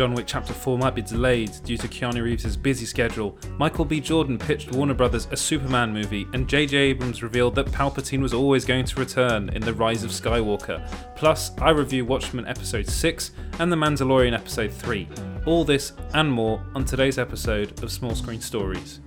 [0.00, 4.00] John Wick Chapter 4 might be delayed due to Keanu Reeves' busy schedule, Michael B.
[4.00, 6.74] Jordan pitched Warner Brothers a Superman movie, and J.J.
[6.74, 10.80] Abrams revealed that Palpatine was always going to return in The Rise of Skywalker.
[11.16, 15.06] Plus, I review Watchmen Episode 6 and The Mandalorian Episode 3.
[15.44, 19.00] All this and more on today's episode of Small Screen Stories.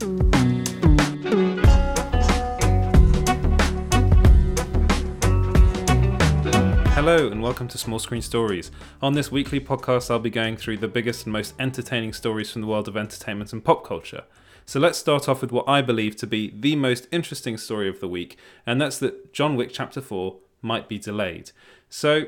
[7.05, 8.71] Hello and welcome to Small Screen Stories.
[9.01, 12.61] On this weekly podcast, I'll be going through the biggest and most entertaining stories from
[12.61, 14.23] the world of entertainment and pop culture.
[14.65, 17.99] So let's start off with what I believe to be the most interesting story of
[17.99, 21.51] the week, and that's that John Wick Chapter 4 might be delayed.
[21.89, 22.27] So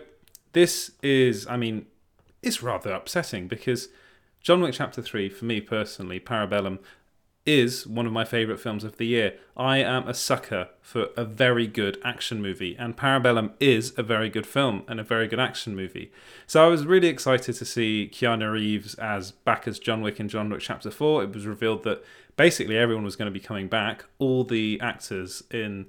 [0.51, 1.85] this is, I mean,
[2.41, 3.87] it's rather upsetting because
[4.41, 6.79] John Wick Chapter 3, for me personally, Parabellum,
[7.45, 9.35] is one of my favourite films of the year.
[9.55, 14.29] I am a sucker for a very good action movie, and Parabellum is a very
[14.29, 16.11] good film and a very good action movie.
[16.47, 20.27] So I was really excited to see Keanu Reeves as back as John Wick in
[20.27, 21.23] John Wick Chapter 4.
[21.23, 22.03] It was revealed that
[22.35, 24.05] basically everyone was going to be coming back.
[24.17, 25.85] All the actors in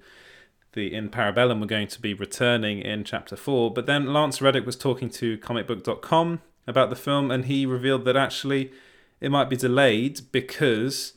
[0.75, 4.67] the in Parabellum were going to be returning in Chapter 4, but then Lance Reddick
[4.67, 8.73] was talking to comicbook.com about the film and he revealed that actually
[9.21, 11.15] it might be delayed because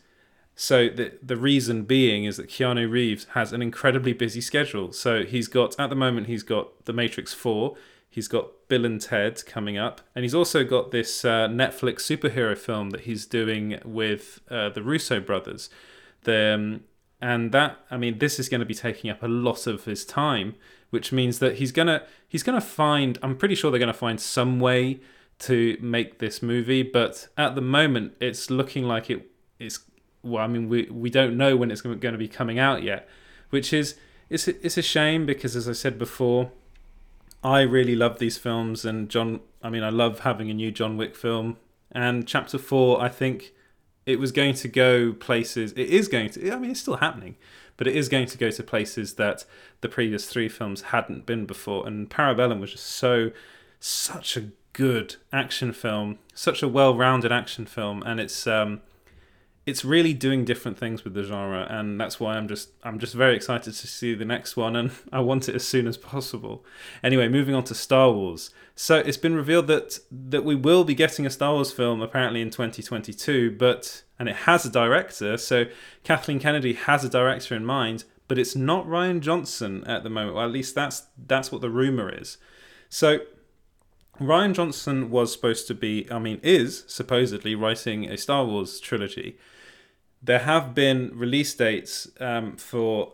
[0.62, 4.92] so the the reason being is that Keanu Reeves has an incredibly busy schedule.
[4.92, 7.78] So he's got at the moment he's got The Matrix 4,
[8.10, 12.58] he's got Bill and Ted coming up, and he's also got this uh, Netflix superhero
[12.58, 15.70] film that he's doing with uh, the Russo brothers.
[16.24, 16.84] The um,
[17.22, 20.04] and that I mean this is going to be taking up a lot of his
[20.04, 20.56] time,
[20.90, 24.60] which means that he's gonna he's gonna find I'm pretty sure they're gonna find some
[24.60, 25.00] way
[25.40, 29.80] to make this movie, but at the moment it's looking like it it's
[30.24, 33.08] well, I mean, we we don't know when it's going to be coming out yet,
[33.50, 33.96] which is
[34.30, 36.52] it's it's a shame because as I said before,
[37.44, 39.42] I really love these films and John.
[39.62, 41.58] I mean, I love having a new John Wick film.
[41.92, 43.54] And Chapter Four, I think
[44.06, 45.72] it was going to go places.
[45.74, 46.52] It is going to.
[46.52, 47.36] I mean, it's still happening,
[47.78, 49.46] but it is going to go to places that
[49.82, 51.88] the previous three films hadn't been before.
[51.88, 53.32] And Parabellum was just so
[53.80, 58.82] such a good action film, such a well-rounded action film, and it's um,
[59.70, 63.14] it's really doing different things with the genre and that's why I'm just I'm just
[63.14, 66.66] very excited to see the next one and I want it as soon as possible.
[67.04, 68.50] Anyway, moving on to Star Wars.
[68.76, 72.42] So it's been revealed that that we will be getting a Star Wars film apparently
[72.42, 75.38] in 2022, but and it has a director.
[75.38, 75.66] So
[76.04, 80.36] Kathleen Kennedy has a director in mind, but it's not Rian Johnson at the moment.
[80.36, 82.38] Well, at least that's that's what the rumor is.
[82.90, 83.20] So
[84.20, 89.38] Rian Johnson was supposed to be, I mean, is supposedly writing a Star Wars trilogy
[90.22, 93.14] there have been release dates um, for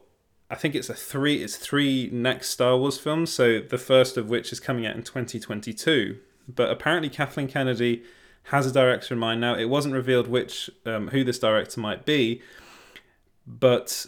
[0.49, 3.31] I think it's a three it's three next Star Wars films.
[3.31, 6.17] So the first of which is coming out in 2022.
[6.47, 8.03] But apparently Kathleen Kennedy
[8.49, 9.55] has a director in mind now.
[9.55, 12.41] It wasn't revealed which um, who this director might be,
[13.47, 14.05] but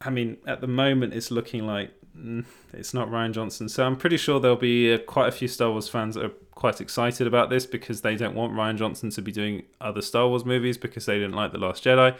[0.00, 3.68] I mean at the moment it's looking like mm, it's not Rian Johnson.
[3.68, 6.34] So I'm pretty sure there'll be uh, quite a few Star Wars fans that are
[6.54, 10.28] quite excited about this because they don't want Rian Johnson to be doing other Star
[10.28, 12.16] Wars movies because they didn't like The Last Jedi.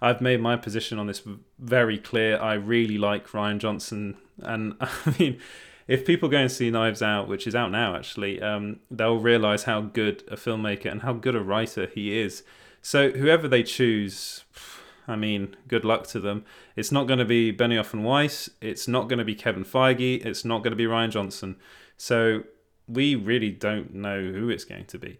[0.00, 1.22] I've made my position on this
[1.58, 2.38] very clear.
[2.38, 5.38] I really like Rian Johnson, and I mean,
[5.86, 9.64] if people go and see Knives Out, which is out now actually, um, they'll realize
[9.64, 12.42] how good a filmmaker and how good a writer he is.
[12.80, 14.44] So whoever they choose,
[15.06, 16.44] I mean, good luck to them.
[16.76, 18.50] It's not going to be Benioff and Weiss.
[18.60, 20.24] It's not going to be Kevin Feige.
[20.24, 21.56] It's not going to be Rian Johnson.
[21.96, 22.44] So
[22.88, 25.18] we really don't know who it's going to be.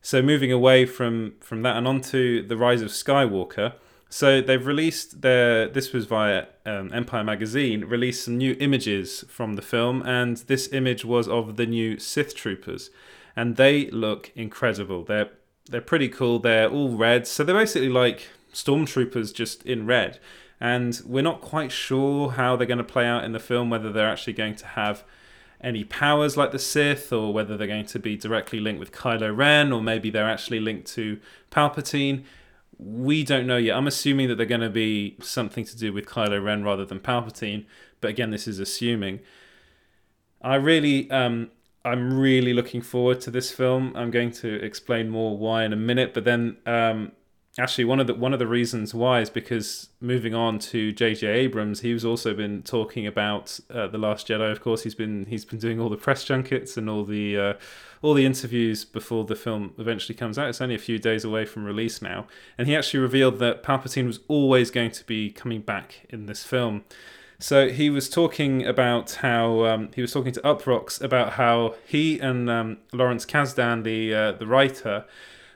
[0.00, 3.74] So moving away from from that and on to the rise of Skywalker.
[4.08, 9.54] So they've released their this was via um, Empire magazine released some new images from
[9.54, 12.90] the film, and this image was of the new Sith troopers,
[13.36, 15.04] and they look incredible.
[15.04, 15.30] They're
[15.70, 16.40] they're pretty cool.
[16.40, 20.18] They're all red, so they're basically like stormtroopers just in red.
[20.60, 23.90] And we're not quite sure how they're going to play out in the film, whether
[23.90, 25.02] they're actually going to have
[25.62, 29.36] any powers like the Sith, or whether they're going to be directly linked with Kylo
[29.36, 31.20] Ren, or maybe they're actually linked to
[31.50, 32.24] Palpatine.
[32.78, 33.76] We don't know yet.
[33.76, 36.98] I'm assuming that they're going to be something to do with Kylo Ren rather than
[36.98, 37.64] Palpatine,
[38.00, 39.20] but again, this is assuming.
[40.42, 41.50] I really, um,
[41.84, 43.92] I'm really looking forward to this film.
[43.94, 47.12] I'm going to explain more why in a minute, but then um,
[47.58, 51.26] actually one of the one of the reasons why is because moving on to J.J.
[51.26, 54.50] Abrams, he's also been talking about uh, the Last Jedi.
[54.50, 57.52] Of course, he's been he's been doing all the press junkets and all the uh,
[58.00, 60.48] all the interviews before the film eventually comes out.
[60.48, 62.26] It's only a few days away from release now,
[62.56, 66.44] and he actually revealed that Palpatine was always going to be coming back in this
[66.44, 66.84] film.
[67.38, 72.18] So he was talking about how um, he was talking to Uproxx about how he
[72.20, 75.04] and um, Lawrence Kasdan, the uh, the writer,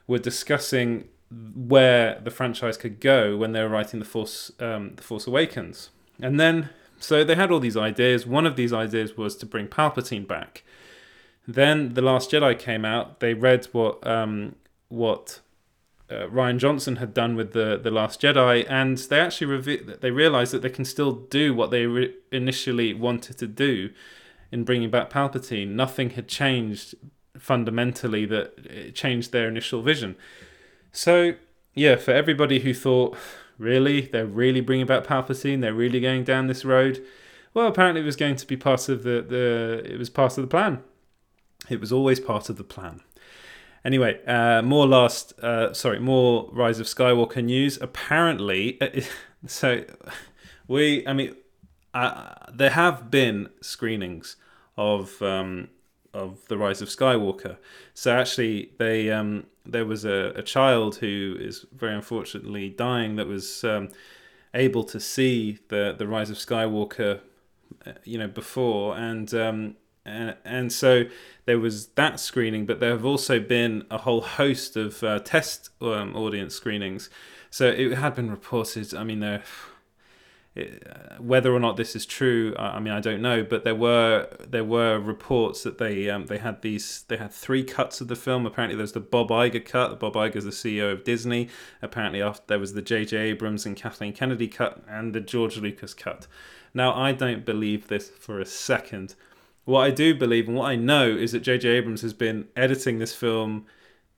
[0.06, 5.02] were discussing where the franchise could go when they were writing the Force um, the
[5.02, 5.90] Force Awakens,
[6.20, 8.26] and then so they had all these ideas.
[8.26, 10.62] One of these ideas was to bring Palpatine back.
[11.46, 13.20] Then the Last Jedi came out.
[13.20, 14.56] They read what um,
[14.88, 15.40] what
[16.10, 20.52] uh, Rian Johnson had done with the the Last Jedi, and they actually they realized
[20.52, 23.90] that they can still do what they re- initially wanted to do
[24.52, 25.70] in bringing back Palpatine.
[25.70, 26.94] Nothing had changed
[27.38, 30.16] fundamentally that changed their initial vision.
[30.96, 31.34] So
[31.74, 33.18] yeah, for everybody who thought,
[33.58, 37.04] really, they're really bringing back Palpatine, they're really going down this road.
[37.52, 40.42] Well, apparently it was going to be part of the, the it was part of
[40.42, 40.82] the plan.
[41.68, 43.02] It was always part of the plan.
[43.84, 47.78] Anyway, uh, more last, uh, sorry, more Rise of Skywalker news.
[47.80, 48.78] Apparently,
[49.46, 49.84] so
[50.66, 51.36] we, I mean,
[51.92, 54.36] uh, there have been screenings
[54.78, 55.68] of um,
[56.14, 57.58] of the Rise of Skywalker.
[57.92, 63.26] So actually, they um, there was a, a child who is very unfortunately dying that
[63.26, 63.88] was um,
[64.54, 67.20] able to see the the Rise of Skywalker,
[67.86, 69.32] uh, you know, before and.
[69.34, 71.06] Um, and, and so
[71.46, 75.70] there was that screening, but there have also been a whole host of uh, test
[75.80, 77.10] um, audience screenings.
[77.50, 78.94] So it had been reported.
[78.94, 79.42] I mean, there,
[81.18, 83.42] whether or not this is true, I, I mean, I don't know.
[83.42, 87.64] But there were there were reports that they um, they had these they had three
[87.64, 88.46] cuts of the film.
[88.46, 90.00] Apparently, there's the Bob Iger cut.
[90.00, 91.48] Bob Iger is the CEO of Disney.
[91.82, 93.16] Apparently, after there was the J.J.
[93.16, 96.26] Abrams and Kathleen Kennedy cut and the George Lucas cut.
[96.72, 99.14] Now, I don't believe this for a second.
[99.64, 101.68] What I do believe and what I know is that J.J.
[101.68, 103.66] Abrams has been editing this film.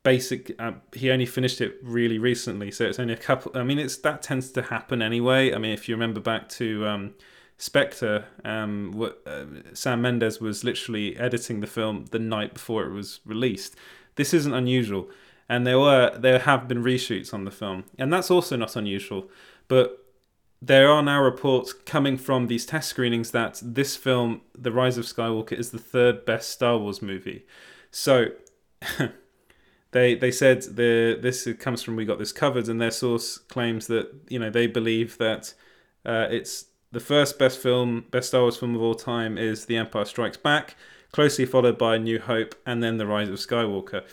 [0.02, 3.52] Basic, uh, he only finished it really recently, so it's only a couple.
[3.54, 5.52] I mean, it's that tends to happen anyway.
[5.52, 7.14] I mean, if you remember back to um,
[7.58, 12.92] Spectre, um, what, uh, Sam Mendes was literally editing the film the night before it
[12.92, 13.74] was released.
[14.14, 15.10] This isn't unusual,
[15.48, 19.28] and there were there have been reshoots on the film, and that's also not unusual.
[19.66, 20.08] But
[20.60, 25.04] there are now reports coming from these test screenings that this film, The Rise of
[25.04, 27.46] Skywalker, is the third best Star Wars movie.
[27.90, 28.28] So
[29.92, 33.86] they they said the this comes from we got this covered, and their source claims
[33.86, 35.54] that you know they believe that
[36.04, 39.76] uh, it's the first best film, best Star Wars film of all time is The
[39.76, 40.74] Empire Strikes Back,
[41.12, 44.04] closely followed by New Hope, and then The Rise of Skywalker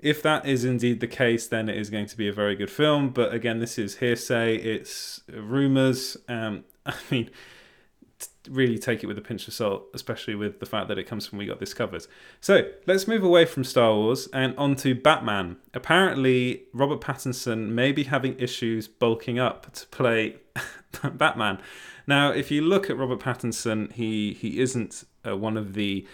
[0.00, 2.70] if that is indeed the case, then it is going to be a very good
[2.70, 3.10] film.
[3.10, 6.16] But again, this is hearsay, it's rumors.
[6.28, 7.30] Um, I mean,
[8.48, 11.26] really take it with a pinch of salt, especially with the fact that it comes
[11.26, 12.06] from We Got This Covered.
[12.40, 15.56] So let's move away from Star Wars and onto Batman.
[15.74, 20.36] Apparently, Robert Pattinson may be having issues bulking up to play
[21.12, 21.58] Batman.
[22.06, 26.06] Now, if you look at Robert Pattinson, he he isn't uh, one of the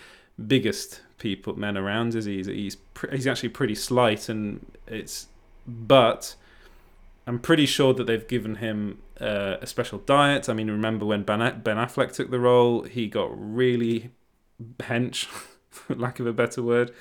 [0.47, 2.25] biggest people men around us.
[2.25, 2.77] He's he's
[3.11, 5.29] he's actually pretty slight, and it's
[5.67, 6.35] but
[7.27, 10.49] I'm pretty sure that they've given him uh, a special diet.
[10.49, 14.11] I mean, remember when Ben Ben Affleck took the role, he got really
[14.81, 15.27] hench,
[15.71, 16.93] for lack of a better word.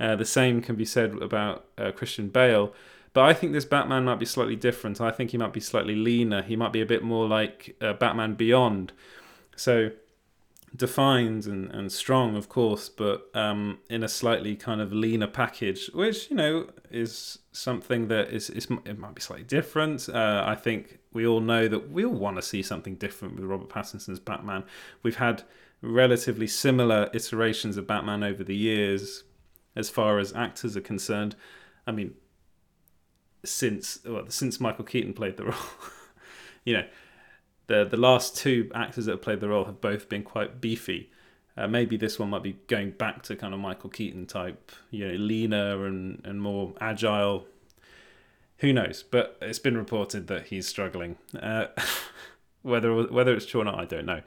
[0.00, 2.72] Uh, the same can be said about uh, Christian Bale.
[3.12, 5.00] But I think this Batman might be slightly different.
[5.00, 6.42] I think he might be slightly leaner.
[6.42, 8.92] He might be a bit more like uh, Batman Beyond.
[9.56, 9.90] So
[10.74, 15.90] defined and, and strong, of course, but um, in a slightly kind of leaner package,
[15.94, 20.08] which you know is something that is, is it might be slightly different.
[20.08, 23.44] Uh, I think we all know that we all want to see something different with
[23.44, 24.64] Robert Pattinson's Batman.
[25.02, 25.42] We've had
[25.80, 29.24] relatively similar iterations of Batman over the years,
[29.76, 31.36] as far as actors are concerned.
[31.86, 32.14] I mean,
[33.44, 35.54] since well, since Michael Keaton played the role,
[36.64, 36.84] you know
[37.68, 41.10] the the last two actors that have played the role have both been quite beefy.
[41.56, 45.08] Uh, maybe this one might be going back to kind of Michael Keaton type, you
[45.08, 47.46] know, leaner and, and more agile.
[48.58, 49.02] Who knows?
[49.02, 51.16] But it's been reported that he's struggling.
[51.40, 51.66] Uh,
[52.62, 54.22] whether whether it's true or not, I don't know.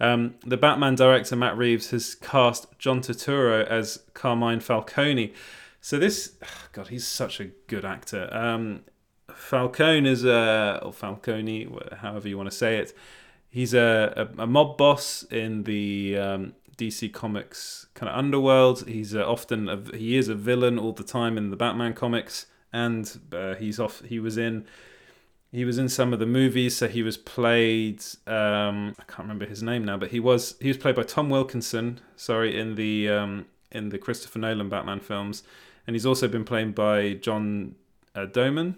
[0.00, 5.32] Um, the Batman director Matt Reeves has cast John Turturro as Carmine Falcone.
[5.80, 6.32] So this,
[6.72, 8.28] God, he's such a good actor.
[8.32, 8.84] Um,
[9.36, 12.92] Falcone is a or Falcone, however you want to say it.
[13.50, 18.88] He's a, a, a mob boss in the um, DC Comics kind of underworld.
[18.88, 22.46] He's uh, often a, he is a villain all the time in the Batman comics,
[22.72, 24.02] and uh, he's off.
[24.04, 24.64] He was in
[25.50, 26.76] he was in some of the movies.
[26.76, 28.02] So he was played.
[28.26, 31.28] Um, I can't remember his name now, but he was he was played by Tom
[31.28, 32.00] Wilkinson.
[32.16, 35.42] Sorry, in the um, in the Christopher Nolan Batman films,
[35.86, 37.74] and he's also been played by John
[38.14, 38.76] uh, Doman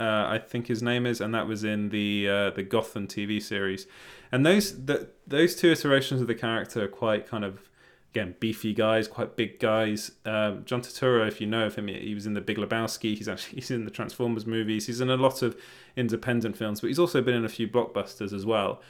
[0.00, 3.40] uh, I think his name is, and that was in the uh, the Gotham TV
[3.40, 3.86] series.
[4.32, 7.68] And those the, those two iterations of the character are quite kind of
[8.12, 10.12] again beefy guys, quite big guys.
[10.24, 13.14] Um, John Turturro, if you know of him, he was in the Big Lebowski.
[13.14, 14.86] He's actually he's in the Transformers movies.
[14.86, 15.54] He's in a lot of
[15.96, 18.80] independent films, but he's also been in a few blockbusters as well.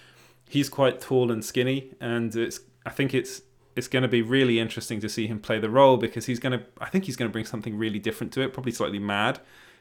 [0.49, 3.43] He's quite tall and skinny, and it's I think it's
[3.75, 6.57] it's going to be really interesting to see him play the role because he's going
[6.57, 9.41] to I think he's going to bring something really different to it, probably slightly mad.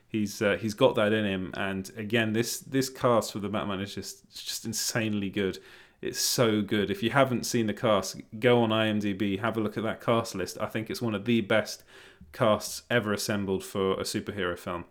[0.10, 3.80] He's uh, he's got that in him, and again, this this cast for the Batman
[3.80, 5.60] is just just insanely good.
[6.02, 6.90] It's so good.
[6.90, 10.34] If you haven't seen the cast, go on IMDb, have a look at that cast
[10.34, 10.58] list.
[10.60, 11.84] I think it's one of the best
[12.32, 14.86] casts ever assembled for a superhero film.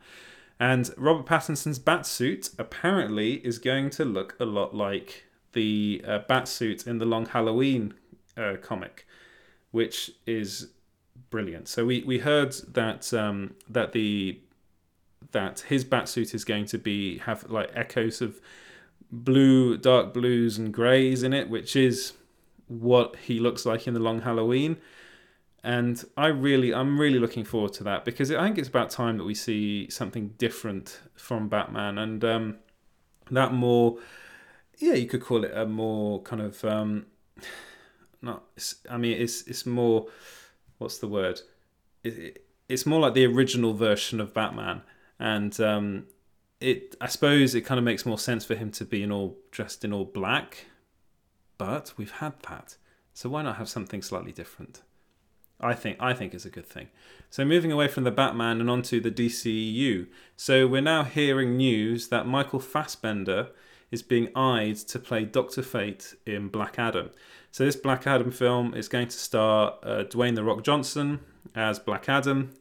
[0.61, 6.87] And Robert Pattinson's Batsuit apparently is going to look a lot like the uh, Batsuit
[6.87, 7.95] in the Long Halloween
[8.37, 9.07] uh, comic,
[9.71, 10.69] which is
[11.31, 11.69] brilliant.
[11.69, 14.41] So we, we heard that um, that the
[15.33, 18.41] that his Batsuit is going to be have like echoes of
[19.11, 22.13] blue, dark blues and greys in it, which is
[22.67, 24.77] what he looks like in the Long Halloween.
[25.65, 29.19] And I really, I'm really looking forward to that because I think it's about time
[29.19, 32.57] that we see something different from Batman and um,
[33.31, 33.99] that more,
[34.79, 37.07] yeah, you could call it a more kind of, um,
[38.23, 38.45] not,
[38.89, 40.07] I mean, it's it's more,
[40.79, 41.41] what's the word?
[42.05, 44.83] It, it, it's more like the original version of Batman,
[45.19, 46.07] and um,
[46.61, 49.39] it I suppose it kind of makes more sense for him to be in all
[49.51, 50.67] dressed in all black,
[51.57, 52.77] but we've had that,
[53.15, 54.83] so why not have something slightly different?
[55.61, 56.89] I think I think it's a good thing.
[57.31, 60.07] So moving away from the Batman and onto the DCU.
[60.37, 63.49] So we're now hearing news that Michael Fassbender
[63.91, 67.11] is being eyed to play Doctor Fate in Black Adam.
[67.51, 71.21] So this Black Adam film is going to star uh, Dwayne the Rock Johnson
[71.55, 72.55] as Black Adam,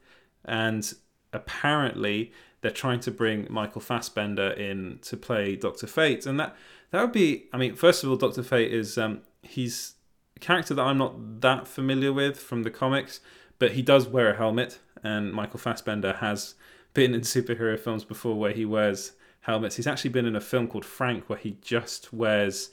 [0.45, 0.93] and
[1.33, 6.55] apparently they're trying to bring Michael Fassbender in to play Doctor Fate, and that
[6.91, 7.45] that would be.
[7.53, 9.95] I mean, first of all, Doctor Fate is um, he's
[10.35, 13.19] a character that I'm not that familiar with from the comics,
[13.59, 16.55] but he does wear a helmet, and Michael Fassbender has
[16.93, 19.11] been in superhero films before where he wears
[19.41, 19.75] helmets.
[19.75, 22.71] He's actually been in a film called Frank where he just wears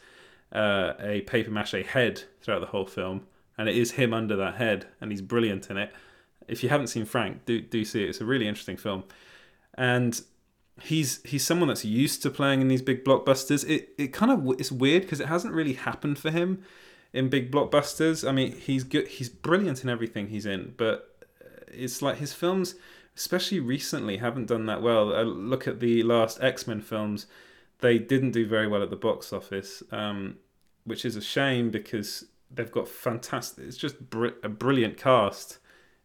[0.53, 3.27] uh, a paper mache head throughout the whole film,
[3.59, 5.93] and it is him under that head, and he's brilliant in it.
[6.49, 8.09] If you haven't seen Frank, do do see it.
[8.09, 9.05] It's a really interesting film
[9.77, 10.21] and
[10.83, 13.69] he's he's someone that's used to playing in these big blockbusters.
[13.69, 16.63] It it kind of it's weird because it hasn't really happened for him
[17.13, 18.29] in big blockbusters.
[18.29, 21.25] I mean, he's good, he's brilliant in everything he's in, but
[21.69, 22.75] it's like his films,
[23.17, 25.15] especially recently, haven't done that well.
[25.15, 27.27] I look at the last X Men films;
[27.81, 30.39] they didn't do very well at the box office, um,
[30.85, 33.65] which is a shame because they've got fantastic.
[33.65, 35.59] It's just br- a brilliant cast.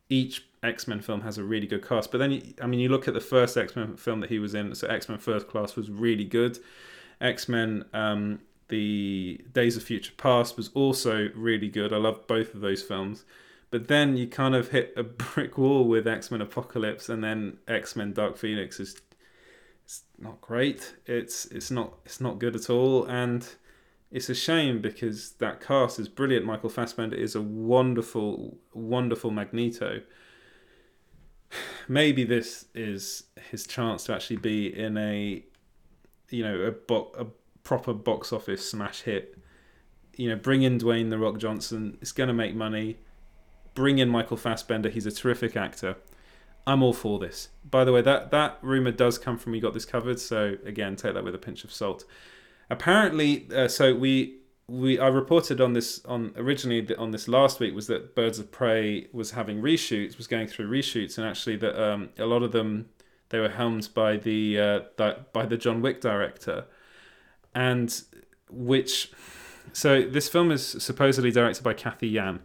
[0.09, 2.11] Each X Men film has a really good cast.
[2.11, 4.53] But then, I mean, you look at the first X Men film that he was
[4.53, 4.73] in.
[4.75, 6.59] So X Men First Class was really good.
[7.21, 11.93] X Men, um, the Days of Future Past was also really good.
[11.93, 13.25] I love both of those films.
[13.71, 17.57] But then you kind of hit a brick wall with X Men Apocalypse, and then
[17.67, 19.01] X Men Dark Phoenix is
[19.85, 20.93] it's not great.
[21.05, 23.47] It's it's not it's not good at all, and
[24.11, 26.45] it's a shame because that cast is brilliant.
[26.45, 30.01] Michael Fassbender is a wonderful, wonderful Magneto.
[31.87, 35.43] Maybe this is his chance to actually be in a
[36.29, 37.25] you know a, bo- a
[37.63, 39.37] proper box office smash hit.
[40.15, 41.97] You know bring in Dwayne the Rock Johnson.
[42.01, 42.97] It's going to make money.
[43.75, 44.89] Bring in Michael Fassbender.
[44.89, 45.95] He's a terrific actor.
[46.65, 47.49] I'm all for this.
[47.69, 50.19] By the way that that rumor does come from we got this covered.
[50.19, 52.05] So again take that with a pinch of salt
[52.69, 57.73] apparently uh, so we we I reported on this on originally on this last week
[57.73, 61.81] was that Birds of Prey was having reshoots, was going through reshoots, and actually that
[61.81, 62.89] um, a lot of them
[63.29, 66.65] they were helmed by the uh, by the John Wick director,
[67.53, 68.01] and
[68.49, 69.11] which
[69.73, 72.41] so this film is supposedly directed by Cathy Yan,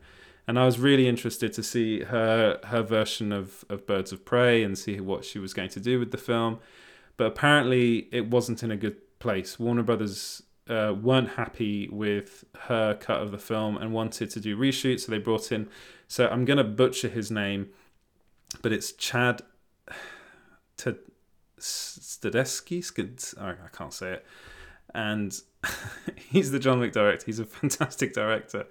[0.47, 4.63] and I was really interested to see her her version of of Birds of Prey
[4.63, 6.59] and see what she was going to do with the film,
[7.19, 9.59] but apparently it wasn't in a good place.
[9.59, 14.55] Warner Brothers uh, weren't happy with her cut of the film and wanted to do
[14.55, 15.67] reshoots, so they brought in.
[16.07, 17.71] So I'm gonna butcher his name,
[18.61, 19.41] but it's Chad
[20.77, 20.93] T-
[21.59, 22.79] Stadeski.
[23.41, 24.27] I can't say it.
[24.95, 25.35] And
[26.17, 27.25] he's the John Wick director.
[27.25, 28.67] He's a fantastic director,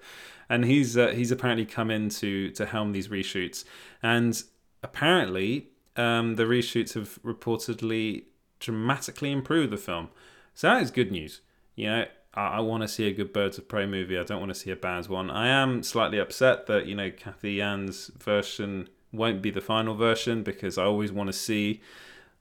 [0.48, 3.64] and he's uh, he's apparently come in to to helm these reshoots.
[4.04, 4.40] And
[4.84, 8.26] apparently, um, the reshoots have reportedly
[8.60, 10.10] dramatically improved the film.
[10.54, 11.40] So that is good news
[11.76, 14.18] you know, I, I want to see a good Birds of Prey movie.
[14.18, 15.30] I don't want to see a bad one.
[15.30, 20.42] I am slightly upset that you know Cathy Yan's version won't be the final version
[20.42, 21.80] because I always want to see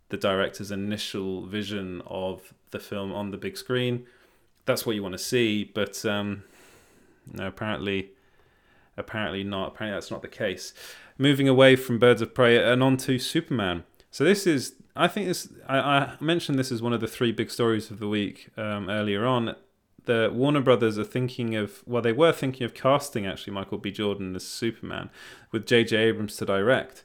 [0.09, 4.05] the director's initial vision of the film on the big screen.
[4.65, 6.43] That's what you want to see, but um,
[7.31, 8.11] no, apparently,
[8.97, 9.69] apparently not.
[9.69, 10.73] Apparently, that's not the case.
[11.17, 13.83] Moving away from Birds of Prey and on to Superman.
[14.09, 17.31] So this is, I think this, I, I mentioned this as one of the three
[17.31, 19.55] big stories of the week um, earlier on.
[20.05, 23.91] The Warner Brothers are thinking of, well, they were thinking of casting actually Michael B.
[23.91, 25.09] Jordan as Superman
[25.51, 25.95] with J.J.
[25.95, 27.03] Abrams to direct.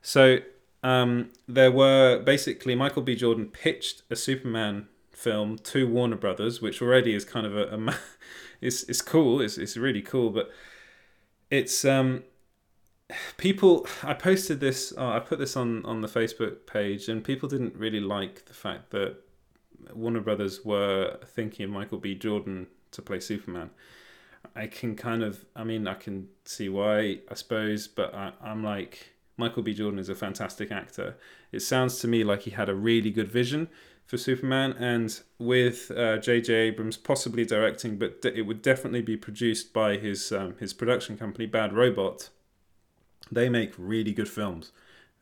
[0.00, 0.38] So
[0.82, 3.16] um, there were basically Michael B.
[3.16, 7.94] Jordan pitched a Superman film to Warner Brothers, which already is kind of a, a
[8.60, 9.40] it's it's cool.
[9.40, 10.50] It's it's really cool, but
[11.50, 12.22] it's um
[13.36, 17.48] people i posted this oh, i put this on on the facebook page and people
[17.48, 19.16] didn't really like the fact that
[19.94, 23.70] warner brothers were thinking of michael b jordan to play superman
[24.56, 28.64] i can kind of i mean i can see why i suppose but I, i'm
[28.64, 31.16] like michael b jordan is a fantastic actor
[31.52, 33.68] it sounds to me like he had a really good vision
[34.06, 36.54] for Superman, and with J.J.
[36.54, 41.18] Uh, Abrams possibly directing, but it would definitely be produced by his um, his production
[41.18, 42.30] company, Bad Robot.
[43.30, 44.72] They make really good films.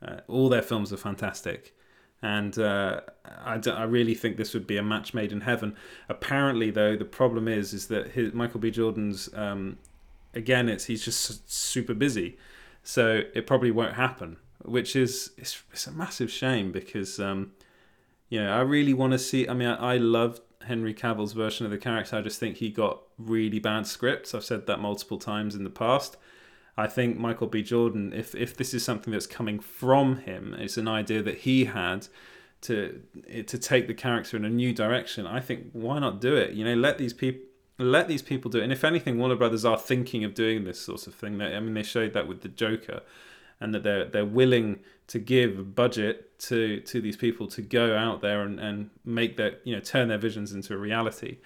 [0.03, 1.75] Uh, all their films are fantastic,
[2.21, 3.01] and uh,
[3.45, 5.77] I, d- I really think this would be a match made in heaven.
[6.09, 8.71] Apparently, though, the problem is is that his, Michael B.
[8.71, 9.79] Jordan's um,
[10.35, 12.37] again, it's he's just super busy,
[12.83, 14.37] so it probably won't happen.
[14.63, 17.19] Which is it's, it's a massive shame because.
[17.19, 17.53] Um,
[18.31, 19.49] you know, I really want to see.
[19.49, 22.17] I mean, I, I love Henry Cavill's version of the character.
[22.17, 24.35] I just think he got really bad scripts.
[24.35, 26.17] I've said that multiple times in the past.
[26.77, 27.63] I think Michael B.
[27.63, 31.67] Jordan, if if this is something that's coming from him, it's an idea that he
[31.67, 32.09] had
[32.63, 33.03] to
[33.47, 35.27] to take the character in a new direction.
[35.27, 36.53] I think why not do it?
[36.55, 37.43] You know, let these people
[37.79, 38.65] let these people do it.
[38.65, 41.41] And if anything, Warner Brothers are thinking of doing this sort of thing.
[41.41, 43.03] I mean, they showed that with the Joker,
[43.61, 48.21] and that they're they're willing to give budget to to these people to go out
[48.21, 51.39] there and, and make their you know turn their visions into a reality.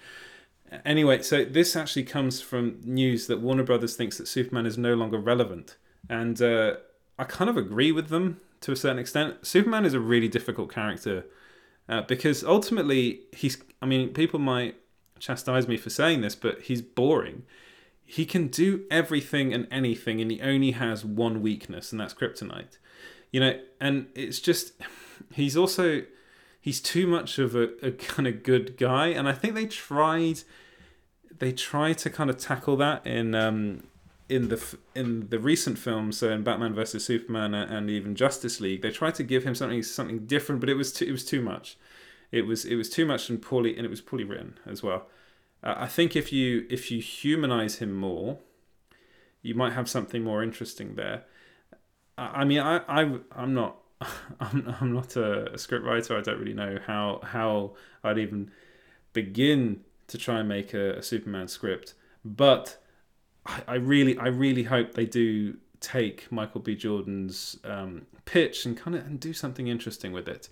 [0.85, 4.93] Anyway, so this actually comes from news that Warner Brothers thinks that Superman is no
[4.93, 5.77] longer relevant,
[6.09, 6.75] and uh,
[7.17, 9.45] I kind of agree with them to a certain extent.
[9.45, 11.25] Superman is a really difficult character
[11.87, 13.57] uh, because ultimately he's.
[13.81, 14.75] I mean, people might
[15.19, 17.43] chastise me for saying this, but he's boring.
[18.05, 22.77] He can do everything and anything, and he only has one weakness, and that's kryptonite
[23.31, 24.73] you know, and it's just
[25.33, 26.03] he's also
[26.59, 30.41] he's too much of a, a kind of good guy, and I think they tried
[31.39, 33.83] they tried to kind of tackle that in um,
[34.27, 38.81] in the in the recent films, so in Batman versus Superman and even Justice League,
[38.81, 41.41] they tried to give him something something different, but it was too, it was too
[41.41, 41.77] much.
[42.31, 45.07] It was it was too much and poorly and it was poorly written as well.
[45.63, 48.37] Uh, I think if you if you humanize him more,
[49.41, 51.23] you might have something more interesting there.
[52.17, 53.77] I mean, I, I I'm not
[54.39, 56.17] I'm, I'm not a, a script writer.
[56.17, 58.51] I don't really know how how I'd even
[59.13, 62.81] begin to try and make a, a Superman script, but
[63.45, 66.75] I, I, really I really hope they do take Michael B.
[66.75, 70.49] Jordan's um, pitch and kind of and do something interesting with it.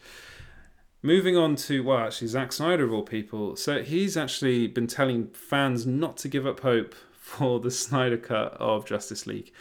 [1.01, 3.55] Moving on to well, actually Zack Snyder of all people.
[3.55, 8.53] So he's actually been telling fans not to give up hope for the Snyder cut
[8.53, 9.51] of Justice League.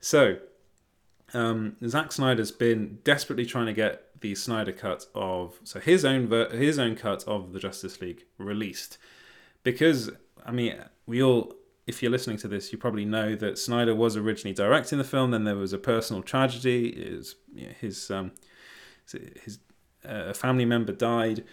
[0.00, 0.36] So
[1.34, 6.28] um, Zack Snyder's been desperately trying to get the Snyder cut of so his own
[6.28, 8.98] ver- his own cut of the Justice League released.
[9.62, 10.10] Because
[10.44, 11.54] I mean we all
[11.86, 15.32] if you're listening to this you probably know that Snyder was originally directing the film
[15.32, 16.94] then there was a personal tragedy.
[16.94, 17.34] His
[17.80, 18.32] his um,
[19.10, 19.58] his
[20.04, 21.44] uh, family member died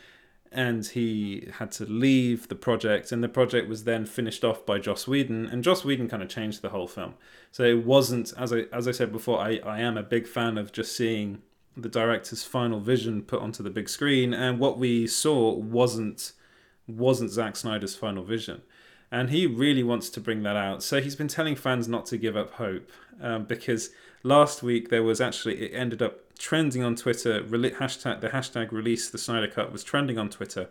[0.51, 4.79] and he had to leave the project and the project was then finished off by
[4.79, 7.13] Joss Whedon and Joss Whedon kind of changed the whole film.
[7.51, 10.57] So it wasn't as I as I said before I, I am a big fan
[10.57, 11.41] of just seeing
[11.77, 16.33] the director's final vision put onto the big screen and what we saw wasn't
[16.85, 18.61] wasn't Zack Snyder's final vision.
[19.09, 20.83] And he really wants to bring that out.
[20.83, 22.89] So he's been telling fans not to give up hope
[23.21, 23.89] um, because
[24.23, 27.41] last week there was actually it ended up trending on Twitter.
[27.41, 30.69] hashtag the hashtag release the Snyder Cut was trending on Twitter,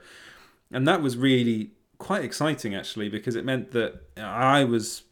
[0.70, 5.02] and that was really quite exciting actually because it meant that I was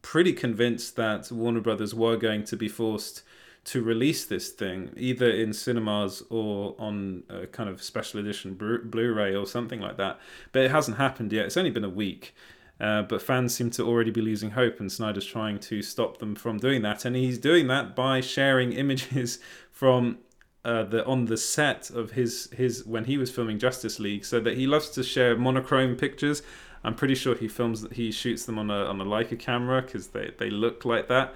[0.00, 3.22] pretty convinced that Warner Brothers were going to be forced
[3.64, 9.36] to release this thing either in cinemas or on a kind of special edition Blu-ray
[9.36, 10.18] or something like that.
[10.50, 11.46] But it hasn't happened yet.
[11.46, 12.34] It's only been a week.
[12.82, 16.34] Uh, but fans seem to already be losing hope, and Snyder's trying to stop them
[16.34, 17.04] from doing that.
[17.04, 19.38] And he's doing that by sharing images
[19.70, 20.18] from
[20.64, 24.40] uh, the on the set of his his when he was filming Justice League, so
[24.40, 26.42] that he loves to share monochrome pictures.
[26.82, 30.08] I'm pretty sure he films he shoots them on a on a Leica camera because
[30.08, 31.34] they they look like that.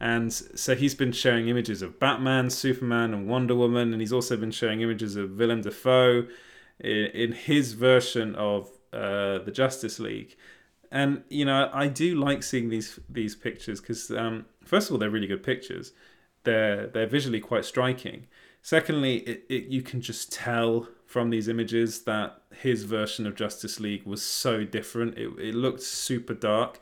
[0.00, 4.36] And so he's been sharing images of Batman, Superman, and Wonder Woman, and he's also
[4.36, 6.26] been sharing images of Willem Dafoe
[6.78, 10.36] in, in his version of uh, the Justice League.
[10.94, 14.98] And you know, I do like seeing these these pictures because um, first of all,
[14.98, 15.92] they're really good pictures.
[16.44, 18.28] They're they're visually quite striking.
[18.62, 23.80] Secondly, it, it, you can just tell from these images that his version of Justice
[23.80, 25.18] League was so different.
[25.18, 26.78] It, it looked super dark.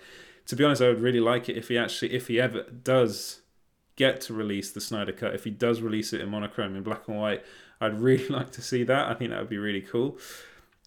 [0.46, 3.40] To be honest, I would really like it if he actually, if he ever does
[3.96, 7.08] get to release the Snyder Cut, if he does release it in monochrome in black
[7.08, 7.44] and white,
[7.80, 9.08] I'd really like to see that.
[9.08, 10.18] I think that would be really cool.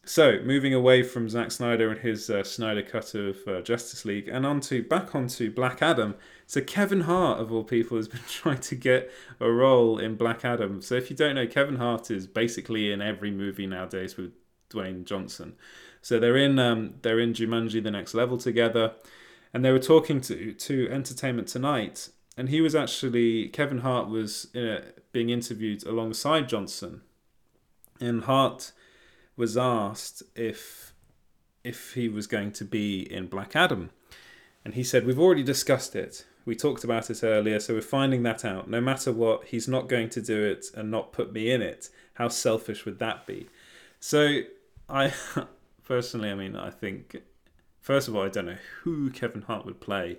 [0.07, 4.27] So, moving away from Zack Snyder and his uh, Snyder cut of uh, Justice League,
[4.27, 6.13] and onto back onto Black Adam.
[6.45, 10.45] So, Kevin Hart of all people has been trying to get a role in Black
[10.45, 10.81] Adam.
[10.81, 14.31] So, if you don't know, Kevin Hart is basically in every movie nowadays with
[14.69, 15.55] Dwayne Johnson.
[16.01, 18.93] So they're in um, they're in Jumanji: The Next Level together,
[19.53, 24.53] and they were talking to to Entertainment Tonight, and he was actually Kevin Hart was
[24.55, 27.01] uh, being interviewed alongside Johnson,
[27.99, 28.71] and Hart
[29.37, 30.93] was asked if
[31.63, 33.89] if he was going to be in Black Adam.
[34.63, 36.25] And he said, We've already discussed it.
[36.45, 38.69] We talked about it earlier, so we're finding that out.
[38.69, 41.89] No matter what, he's not going to do it and not put me in it.
[42.13, 43.47] How selfish would that be?
[43.99, 44.41] So
[44.87, 45.11] I
[45.83, 47.17] personally, I mean, I think
[47.81, 50.17] first of all, I don't know who Kevin Hart would play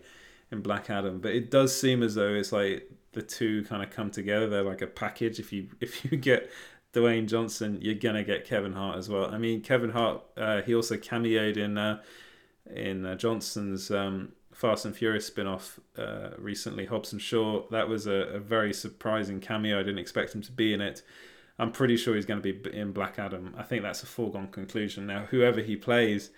[0.51, 3.91] in Black Adam, but it does seem as though it's like the two kind of
[3.91, 4.49] come together.
[4.49, 5.39] They're like a package.
[5.39, 6.51] If you if you get
[6.97, 9.33] Dwayne Johnson, you're gonna get Kevin Hart as well.
[9.33, 12.01] I mean, Kevin Hart, uh, he also cameoed in uh,
[12.75, 17.69] in uh, Johnson's um, Fast and Furious spin-off uh, recently, Hobbs and Shaw.
[17.71, 19.79] That was a, a, very surprising cameo.
[19.79, 21.03] I didn't expect him to be in it.
[21.59, 23.55] I'm pretty sure he's going to be in Black Adam.
[23.57, 25.07] I think that's a foregone conclusion.
[25.07, 26.31] Now, whoever he plays,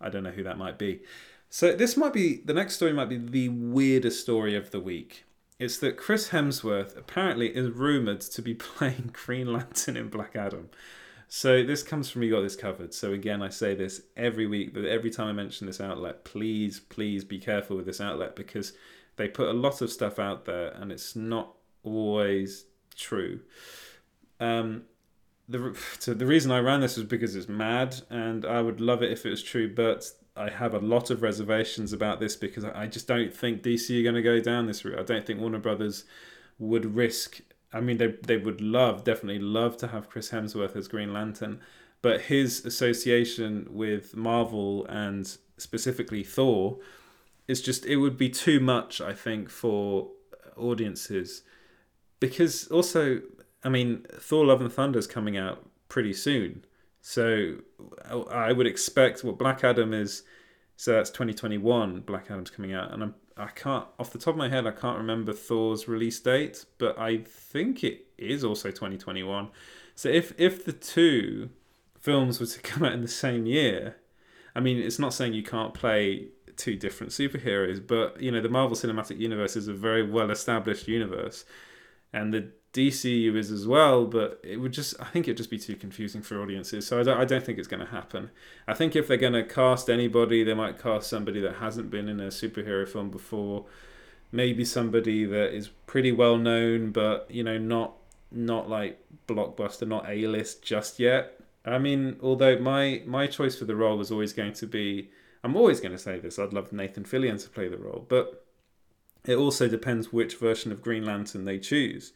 [0.00, 1.02] I don't know who that might be.
[1.48, 2.92] So this might be the next story.
[2.92, 5.24] Might be the weirdest story of the week
[5.62, 10.70] it's that Chris Hemsworth apparently is rumored to be playing Green Lantern in Black Adam.
[11.28, 12.92] So this comes from You Got This Covered.
[12.92, 16.80] So again, I say this every week, but every time I mention this outlet, please,
[16.80, 18.72] please be careful with this outlet because
[19.16, 22.64] they put a lot of stuff out there and it's not always
[22.96, 23.40] true.
[24.40, 24.82] Um,
[25.48, 29.02] the so the reason I ran this was because it's mad, and I would love
[29.02, 32.64] it if it was true, but I have a lot of reservations about this because
[32.64, 34.98] I just don't think DC are going to go down this route.
[34.98, 36.04] I don't think Warner Brothers
[36.58, 37.40] would risk.
[37.72, 41.60] I mean, they they would love, definitely love to have Chris Hemsworth as Green Lantern,
[42.00, 46.78] but his association with Marvel and specifically Thor
[47.46, 49.00] is just it would be too much.
[49.00, 50.08] I think for
[50.56, 51.42] audiences
[52.20, 53.20] because also,
[53.64, 56.64] I mean, Thor: Love and Thunder is coming out pretty soon
[57.02, 57.56] so
[58.30, 60.22] I would expect what Black Adam is.
[60.76, 62.00] So that's 2021.
[62.00, 64.70] Black Adam's coming out, and I'm I can't off the top of my head I
[64.70, 69.48] can't remember Thor's release date, but I think it is also 2021.
[69.94, 71.50] So if if the two
[72.00, 73.96] films were to come out in the same year,
[74.54, 78.48] I mean it's not saying you can't play two different superheroes, but you know the
[78.48, 81.44] Marvel Cinematic Universe is a very well established universe,
[82.12, 85.58] and the DCU is as well, but it would just I think it'd just be
[85.58, 86.86] too confusing for audiences.
[86.86, 88.30] So I don't, I don't think it's going to happen.
[88.66, 92.08] I think if they're going to cast anybody, they might cast somebody that hasn't been
[92.08, 93.66] in a superhero film before.
[94.30, 97.92] Maybe somebody that is pretty well known, but you know not
[98.30, 101.38] not like blockbuster, not A list just yet.
[101.66, 105.10] I mean, although my my choice for the role was always going to be,
[105.44, 106.38] I'm always going to say this.
[106.38, 108.46] I'd love Nathan Fillion to play the role, but
[109.26, 112.14] it also depends which version of Green Lantern they choose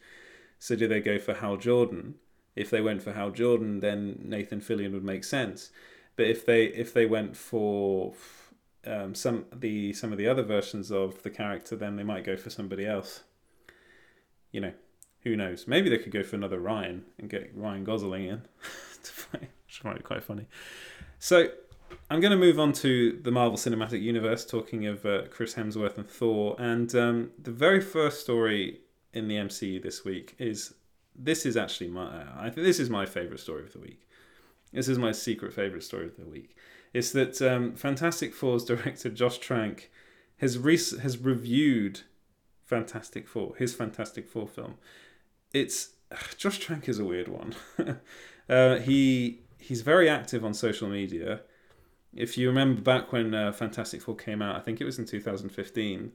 [0.59, 2.15] so do they go for Hal Jordan?
[2.55, 5.71] If they went for Hal Jordan, then Nathan Fillion would make sense.
[6.17, 8.15] But if they if they went for
[8.87, 12.37] um, some the some of the other versions of the character, then they might go
[12.37, 13.25] for somebody else.
[14.53, 14.73] You know,
[15.21, 15.67] who knows?
[15.67, 18.43] Maybe they could go for another Ryan and get Ryan Gosling in
[19.77, 20.47] which might be quite funny.
[21.19, 21.49] So
[22.11, 25.99] I'm going to move on to the Marvel Cinematic Universe, talking of uh, Chris Hemsworth
[25.99, 26.57] and Thor.
[26.59, 28.81] And um, the very first story
[29.17, 30.75] in the MCU this week is
[31.19, 34.07] this is actually my I think this is my favorite story of the week.
[34.73, 36.55] This is my secret favorite story of the week.
[36.93, 39.91] It's that um, Fantastic Four's director Josh Trank
[40.37, 42.01] has re- has reviewed
[42.65, 44.75] Fantastic Four, his Fantastic Four film.
[45.55, 45.95] It's
[46.37, 47.55] Josh Trank is a weird one.
[48.51, 51.41] uh, he he's very active on social media.
[52.15, 55.07] If you remember back when uh, Fantastic Four came out, I think it was in
[55.07, 56.13] 2015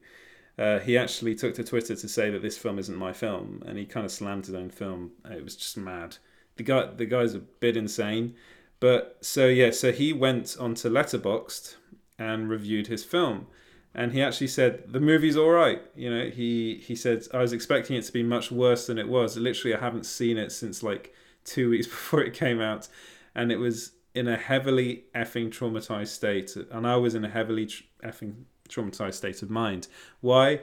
[0.58, 3.78] uh, he actually took to Twitter to say that this film isn't my film, and
[3.78, 5.12] he kind of slammed his own film.
[5.30, 6.18] It was just mad.
[6.56, 8.34] The guy, the guy's a bit insane,
[8.78, 11.76] but so yeah, so he went onto Letterboxd
[12.18, 13.46] and reviewed his film,
[13.94, 15.80] and he actually said the movie's all right.
[15.94, 19.08] You know, he he said I was expecting it to be much worse than it
[19.08, 19.38] was.
[19.38, 22.88] Literally, I haven't seen it since like two weeks before it came out,
[23.34, 27.70] and it was in a heavily effing traumatized state, and I was in a heavily
[28.04, 29.88] effing traumatized state of mind.
[30.20, 30.60] Why?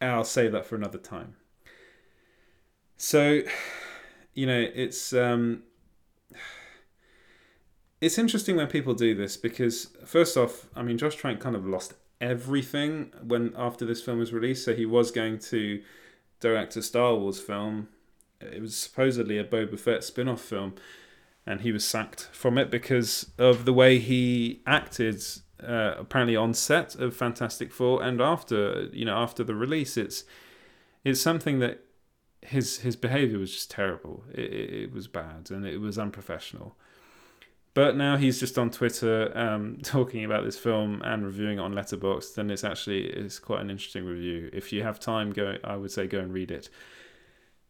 [0.00, 1.36] I'll save that for another time.
[2.96, 3.42] So,
[4.34, 5.62] you know, it's um,
[8.00, 11.66] it's interesting when people do this because first off, I mean, Josh Trank kind of
[11.66, 14.64] lost everything when after this film was released.
[14.64, 15.82] So he was going to
[16.40, 17.88] direct a Star Wars film.
[18.40, 20.74] It was supposedly a Boba Fett spin-off film,
[21.44, 25.22] and he was sacked from it because of the way he acted.
[25.62, 30.24] Uh, apparently on set of Fantastic Four and after you know after the release, it's
[31.04, 31.80] it's something that
[32.42, 34.24] his his behavior was just terrible.
[34.32, 36.76] It, it, it was bad and it was unprofessional.
[37.74, 41.74] But now he's just on Twitter um, talking about this film and reviewing it on
[41.74, 44.50] Letterboxd, and it's actually it's quite an interesting review.
[44.52, 46.68] If you have time, go I would say go and read it.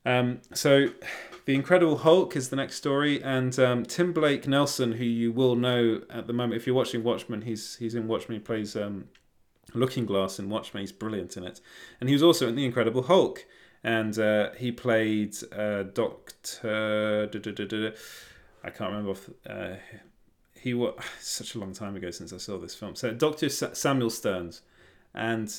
[0.04, 0.88] Um, so,
[1.44, 5.56] The Incredible Hulk is the next story, and um, Tim Blake Nelson, who you will
[5.56, 8.38] know at the moment if you're watching Watchmen, he's he's in Watchmen.
[8.38, 9.08] He plays um,
[9.74, 10.82] Looking Glass in Watchmen.
[10.82, 11.60] He's brilliant in it,
[12.00, 13.46] and he was also in The Incredible Hulk,
[13.82, 17.28] and uh, he played uh, Doctor.
[18.64, 19.14] I can't remember.
[19.48, 19.76] Uh,
[20.60, 22.94] he was such a long time ago since I saw this film.
[22.94, 24.62] So Doctor Samuel Sterns,
[25.14, 25.52] and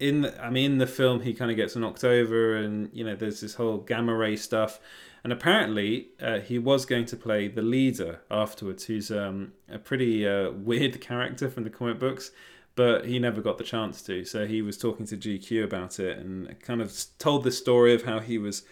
[0.00, 3.04] in the, I mean in the film he kind of gets knocked over, and you
[3.04, 4.80] know there's this whole gamma ray stuff,
[5.22, 10.26] and apparently uh, he was going to play the leader afterwards, who's um, a pretty
[10.26, 12.32] uh, weird character from the comic books.
[12.76, 16.18] But he never got the chance to, so he was talking to GQ about it
[16.18, 18.62] and kind of told the story of how he was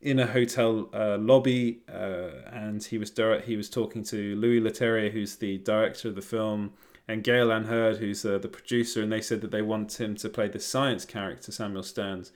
[0.00, 4.60] in a hotel uh, lobby, uh, and he was direct, he was talking to Louis
[4.60, 6.72] Leterrier, who's the director of the film,
[7.06, 10.14] and Gale Anne Hurd, who's uh, the producer, and they said that they want him
[10.16, 12.32] to play the science character Samuel Sterns,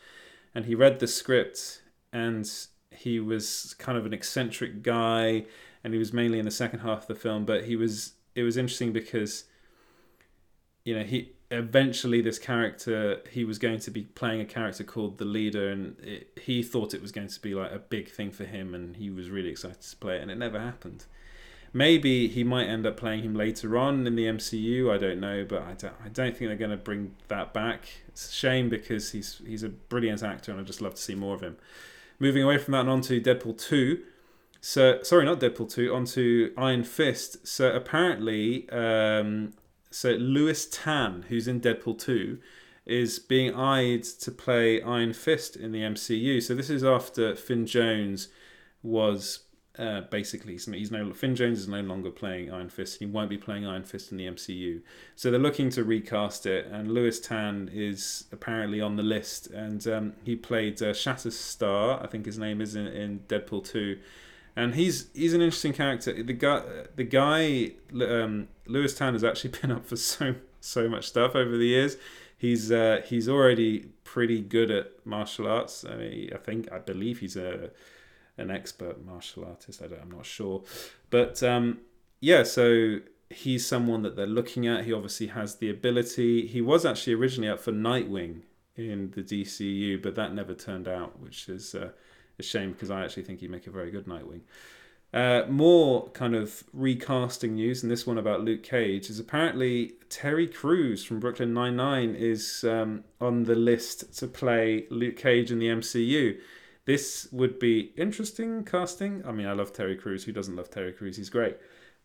[0.55, 2.51] and he read the script, and
[2.91, 5.47] he was kind of an eccentric guy,
[5.83, 8.43] and he was mainly in the second half of the film, but he was it
[8.43, 9.45] was interesting because
[10.85, 15.17] you know he eventually this character he was going to be playing a character called
[15.19, 18.31] the leader and it, he thought it was going to be like a big thing
[18.31, 21.07] for him and he was really excited to play it and it never happened
[21.73, 25.45] maybe he might end up playing him later on in the MCU I don't know
[25.49, 27.89] but I don't, I don't think they're going to bring that back.
[28.09, 31.15] It's a shame because he's he's a brilliant actor and I'd just love to see
[31.15, 31.57] more of him.
[32.19, 34.03] Moving away from that and on to Deadpool 2
[34.61, 37.47] so sorry not Deadpool 2 onto Iron Fist.
[37.47, 39.53] So apparently um,
[39.91, 42.39] so Lewis Tan, who's in Deadpool 2,
[42.87, 46.43] is being eyed to play Iron Fist in the MCU.
[46.43, 48.29] So this is after Finn Jones
[48.83, 49.41] was
[49.79, 52.99] uh, basically he's no Finn Jones is no longer playing Iron Fist.
[52.99, 54.83] He won't be playing Iron Fist in the MCU.
[55.15, 59.87] So they're looking to recast it, and Lewis Tan is apparently on the list, and
[59.87, 63.99] um, he played uh, Shatterstar, I think his name is in, in Deadpool 2
[64.59, 66.21] and he's he's an interesting character.
[66.21, 66.63] The guy,
[66.97, 71.57] the guy, um, Lewis Tan has actually been up for so so much stuff over
[71.57, 71.97] the years.
[72.37, 75.85] He's uh, he's already pretty good at martial arts.
[75.85, 77.71] I mean, I think I believe he's a
[78.39, 79.83] an expert martial artist.
[79.83, 80.63] I don't, I'm not sure,
[81.11, 81.81] but um,
[82.21, 82.43] yeah.
[82.43, 84.85] So he's someone that they're looking at.
[84.85, 86.47] He obviously has the ability.
[86.47, 88.43] He was actually originally up for Nightwing
[88.77, 91.75] in the DCU, but that never turned out, which is.
[91.75, 91.91] Uh,
[92.39, 94.41] a shame because I actually think he'd make a very good Nightwing.
[95.13, 100.47] Uh, more kind of recasting news, and this one about Luke Cage is apparently Terry
[100.47, 105.59] Crews from Brooklyn Nine Nine is um, on the list to play Luke Cage in
[105.59, 106.39] the MCU.
[106.89, 109.23] This would be interesting casting.
[109.27, 110.25] I mean, I love Terry Crews.
[110.25, 111.19] Who doesn't love Terry Crews?
[111.19, 111.59] He's great.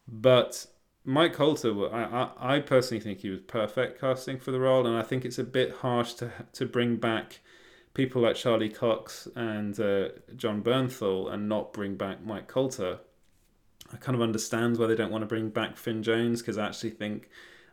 [0.10, 0.66] But
[1.06, 4.98] Mike Colter, I, I, I personally think he was perfect casting for the role, and
[4.98, 7.40] I think it's a bit harsh to to bring back
[7.94, 13.00] people like Charlie Cox and uh, Jon Bernthal and not bring back Mike Colter.
[13.94, 16.66] I kind of understand why they don't want to bring back Finn Jones because I
[16.66, 17.30] actually think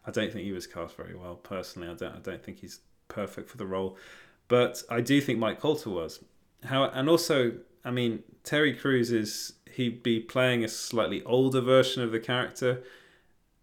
[0.06, 1.88] I don't think he was cast very well personally.
[1.88, 3.98] I don't I don't think he's perfect for the role,
[4.46, 6.20] but I do think Mike Colter was.
[6.64, 7.52] How and also
[7.84, 12.82] I mean Terry Crews is he'd be playing a slightly older version of the character.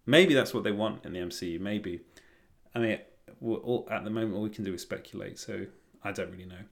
[0.05, 1.59] Maybe that's what they want in the MCU.
[1.59, 2.01] Maybe.
[2.73, 2.99] I mean,
[3.41, 5.37] all, at the moment, all we can do is speculate.
[5.37, 5.65] So
[6.03, 6.63] I don't really know.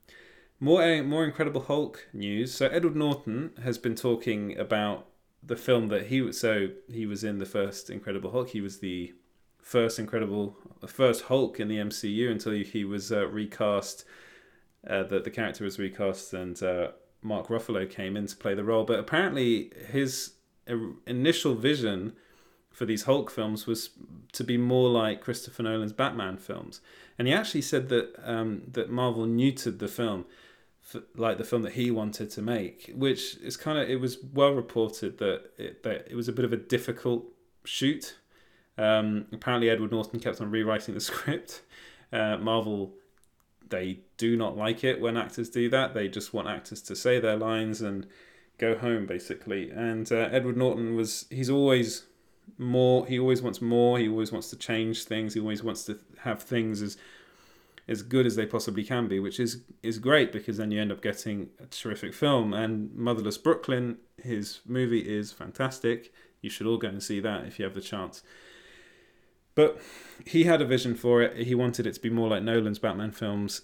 [0.59, 2.53] More uh, more Incredible Hulk news.
[2.53, 5.07] So Edward Norton has been talking about
[5.43, 8.49] the film that he so he was in the first Incredible Hulk.
[8.49, 9.13] He was the
[9.61, 10.55] first Incredible
[10.87, 14.05] first Hulk in the MCU until he was uh, recast.
[14.87, 16.89] Uh, that the character was recast and uh,
[17.23, 18.83] Mark Ruffalo came in to play the role.
[18.83, 20.33] But apparently his
[21.07, 22.13] initial vision
[22.71, 23.91] for these Hulk films was
[24.33, 26.81] to be more like Christopher Nolan's Batman films,
[27.17, 30.25] and he actually said that um, that Marvel neutered the film,
[31.15, 34.51] like the film that he wanted to make, which is kind of it was well
[34.51, 37.25] reported that it, that it was a bit of a difficult
[37.63, 38.17] shoot.
[38.77, 41.61] Um, apparently, Edward Norton kept on rewriting the script.
[42.11, 42.93] Uh, Marvel
[43.69, 45.93] they do not like it when actors do that.
[45.93, 48.07] They just want actors to say their lines and
[48.57, 49.71] go home basically.
[49.71, 52.05] And uh, Edward Norton was he's always
[52.57, 53.05] more.
[53.05, 53.99] He always wants more.
[53.99, 55.33] He always wants to change things.
[55.33, 56.97] He always wants to have things as
[57.87, 60.91] as good as they possibly can be, which is is great because then you end
[60.91, 62.53] up getting a terrific film.
[62.53, 66.13] And Motherless Brooklyn, his movie is fantastic.
[66.41, 68.23] You should all go and see that if you have the chance.
[69.55, 69.81] But
[70.25, 71.47] he had a vision for it.
[71.47, 73.61] He wanted it to be more like Nolan's Batman films.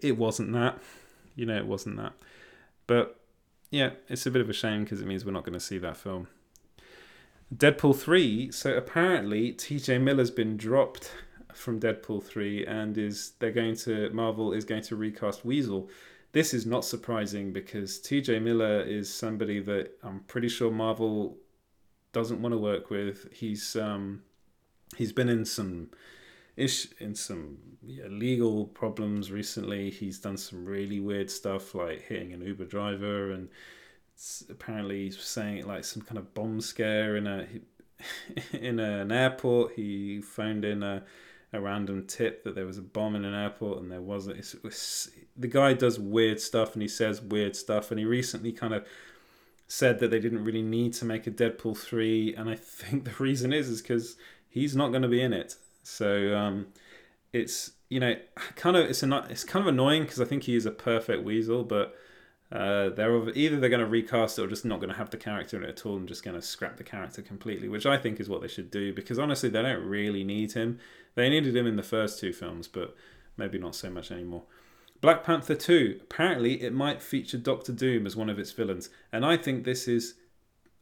[0.00, 0.78] It wasn't that.
[1.34, 2.12] You know, it wasn't that.
[2.86, 3.20] But
[3.70, 5.78] yeah, it's a bit of a shame because it means we're not going to see
[5.78, 6.28] that film.
[7.54, 8.52] Deadpool 3.
[8.52, 11.10] So apparently, TJ Miller's been dropped
[11.52, 15.88] from Deadpool 3 and is they're going to Marvel is going to recast Weasel.
[16.32, 21.36] This is not surprising because TJ Miller is somebody that I'm pretty sure Marvel
[22.12, 23.32] doesn't want to work with.
[23.32, 24.22] He's um
[24.96, 25.90] he's been in some
[26.56, 29.90] ish in some legal problems recently.
[29.90, 33.48] He's done some really weird stuff like hitting an Uber driver and
[34.48, 37.46] apparently saying like some kind of bomb scare in a
[38.52, 39.74] in an airport.
[39.74, 41.02] He phoned in a
[41.54, 44.38] a random tip that there was a bomb in an airport and there wasn't.
[44.38, 48.52] It was, the guy does weird stuff and he says weird stuff and he recently
[48.52, 48.86] kind of
[49.68, 53.22] said that they didn't really need to make a Deadpool three and I think the
[53.22, 54.16] reason is is because
[54.54, 55.56] he's not going to be in it.
[55.82, 56.68] So um,
[57.32, 58.14] it's you know
[58.54, 61.24] kind of it's a it's kind of annoying because I think he is a perfect
[61.24, 61.94] Weasel, but
[62.52, 65.16] uh, they're either they're going to recast it or just not going to have the
[65.16, 67.98] character in it at all and just going to scrap the character completely, which I
[67.98, 70.78] think is what they should do because honestly they don't really need him.
[71.16, 72.94] They needed him in the first two films, but
[73.36, 74.44] maybe not so much anymore.
[75.00, 79.26] Black Panther 2, apparently it might feature Doctor Doom as one of its villains, and
[79.26, 80.14] I think this is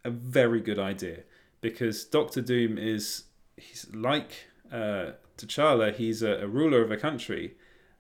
[0.05, 1.23] a very good idea
[1.61, 3.25] because Doctor Doom is
[3.57, 4.33] he's like
[4.71, 7.55] uh, T'Challa, he's a, a, ruler of a country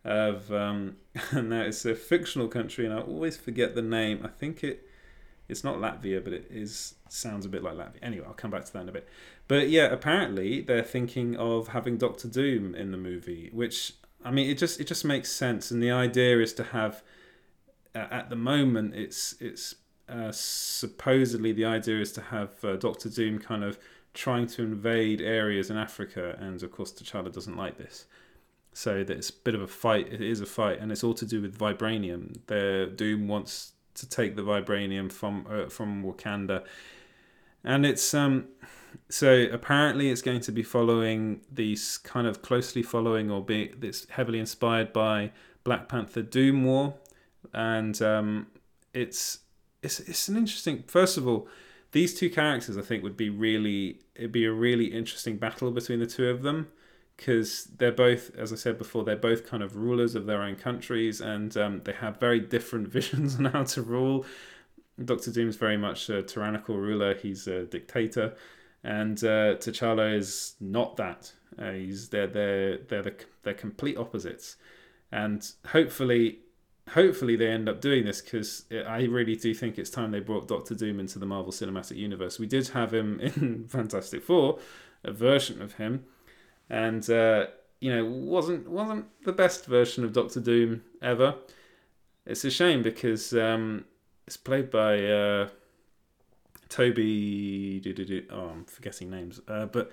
[0.04, 0.96] of um,
[1.30, 4.20] and now it's a fictional country, and I always forget the name.
[4.24, 4.88] I think it
[5.48, 7.98] it's not Latvia, but it is sounds a bit like Latvia.
[8.02, 9.08] Anyway, I'll come back to that in a bit.
[9.48, 14.48] But yeah, apparently they're thinking of having Doctor Doom in the movie, which I mean,
[14.48, 15.70] it just it just makes sense.
[15.70, 17.02] And the idea is to have
[17.94, 19.74] uh, at the moment it's it's
[20.08, 23.78] uh, supposedly the idea is to have uh, Doctor Doom kind of
[24.14, 28.06] trying to invade areas in Africa, and of course T'Challa doesn't like this.
[28.74, 30.10] So that it's a bit of a fight.
[30.10, 32.38] It is a fight, and it's all to do with vibranium.
[32.46, 36.64] The Doom wants to take the vibranium from uh, from Wakanda,
[37.64, 38.48] and it's um.
[39.08, 44.08] So apparently, it's going to be following these kind of closely following or be it's
[44.10, 45.32] heavily inspired by
[45.64, 46.94] Black Panther Doom War,
[47.52, 48.46] and um,
[48.94, 49.40] it's
[49.82, 50.84] it's it's an interesting.
[50.86, 51.48] First of all,
[51.92, 56.00] these two characters, I think, would be really it'd be a really interesting battle between
[56.00, 56.68] the two of them
[57.16, 60.56] because they're both, as I said before, they're both kind of rulers of their own
[60.56, 64.26] countries and um, they have very different visions on how to rule.
[65.02, 68.34] Doctor Doom is very much a tyrannical ruler; he's a dictator,
[68.84, 71.32] and uh, T'Challa is not that.
[71.58, 74.56] Uh, he's they're they're they're the, they're complete opposites,
[75.10, 76.40] and hopefully
[76.90, 80.48] hopefully they end up doing this because I really do think it's time they brought
[80.48, 82.38] Doctor Doom into the Marvel Cinematic Universe.
[82.38, 84.58] We did have him in Fantastic Four,
[85.04, 86.04] a version of him,
[86.68, 87.46] and uh,
[87.80, 91.36] you know wasn't wasn't the best version of Doctor Doom ever.
[92.26, 93.84] It's a shame because um,
[94.26, 95.48] it's played by uh,
[96.68, 98.26] Toby.
[98.30, 99.90] Oh, I'm forgetting names, uh, but.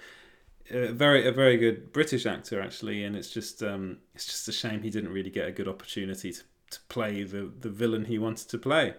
[0.71, 4.52] A very a very good British actor actually, and it's just um, it's just a
[4.52, 8.17] shame he didn't really get a good opportunity to to play the, the villain he
[8.17, 8.93] wanted to play.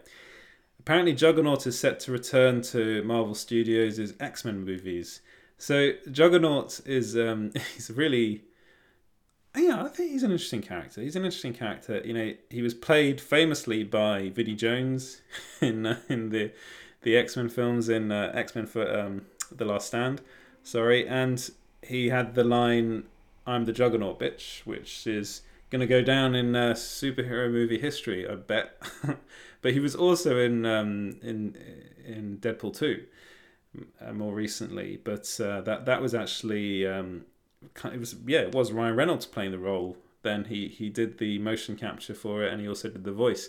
[0.78, 5.20] Apparently, Juggernaut is set to return to Marvel Studios' X Men movies.
[5.58, 8.44] So Juggernaut is um, he's really
[9.56, 11.00] yeah, I think he's an interesting character.
[11.00, 12.00] He's an interesting character.
[12.04, 15.22] You know, he was played famously by Vinnie Jones
[15.60, 16.52] in uh, in the
[17.02, 20.20] the X Men films in uh, X Men for um, the Last Stand.
[20.62, 21.50] Sorry, and
[21.82, 23.04] he had the line
[23.46, 28.28] "I'm the Juggernaut, bitch," which is going to go down in uh, superhero movie history,
[28.28, 28.76] I bet.
[29.62, 31.56] but he was also in um, in
[32.04, 33.04] in Deadpool two
[34.00, 35.00] uh, more recently.
[35.02, 37.24] But uh, that that was actually um,
[37.84, 39.96] it was yeah it was Ryan Reynolds playing the role.
[40.22, 43.48] Then he he did the motion capture for it, and he also did the voice.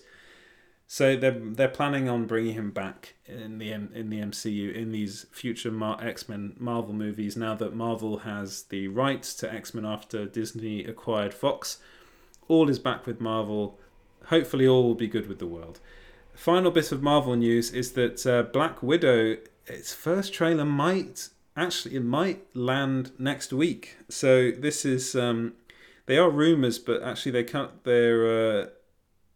[0.88, 5.26] So they're they're planning on bringing him back in the in the MCU in these
[5.32, 7.38] future Mar- X Men Marvel movies.
[7.38, 11.78] Now that Marvel has the rights to X Men after Disney acquired Fox,
[12.48, 13.80] all is back with Marvel.
[14.26, 15.80] Hopefully, all will be good with the world.
[16.34, 19.38] Final bit of Marvel news is that uh, Black Widow,
[19.68, 23.98] its first trailer might actually it might land next week.
[24.10, 25.54] So this is um,
[26.06, 27.84] they are rumors, but actually they can't.
[27.84, 28.68] They're uh,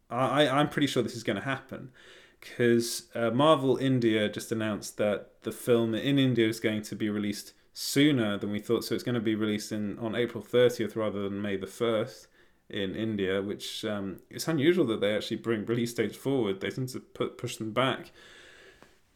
[0.09, 1.91] I I'm pretty sure this is going to happen
[2.39, 7.09] because uh, Marvel India just announced that the film in India is going to be
[7.09, 8.83] released sooner than we thought.
[8.83, 12.27] So it's going to be released in on April 30th rather than May the 1st
[12.70, 16.61] in India, which um, it's unusual that they actually bring release dates forward.
[16.61, 18.11] They tend to put push them back.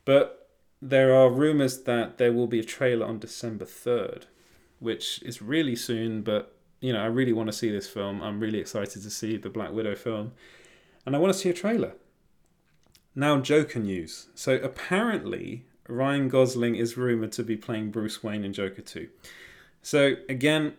[0.06, 0.50] But
[0.82, 4.24] there are rumors that there will be a trailer on December 3rd,
[4.80, 8.22] which is really soon, but you know, I really want to see this film.
[8.22, 10.32] I'm really excited to see the Black Widow film.
[11.06, 11.94] And I want to see a trailer.
[13.16, 14.28] Now, Joker news.
[14.36, 19.10] So apparently, Ryan Gosling is rumored to be playing Bruce Wayne in Joker 2.
[19.82, 20.74] So again,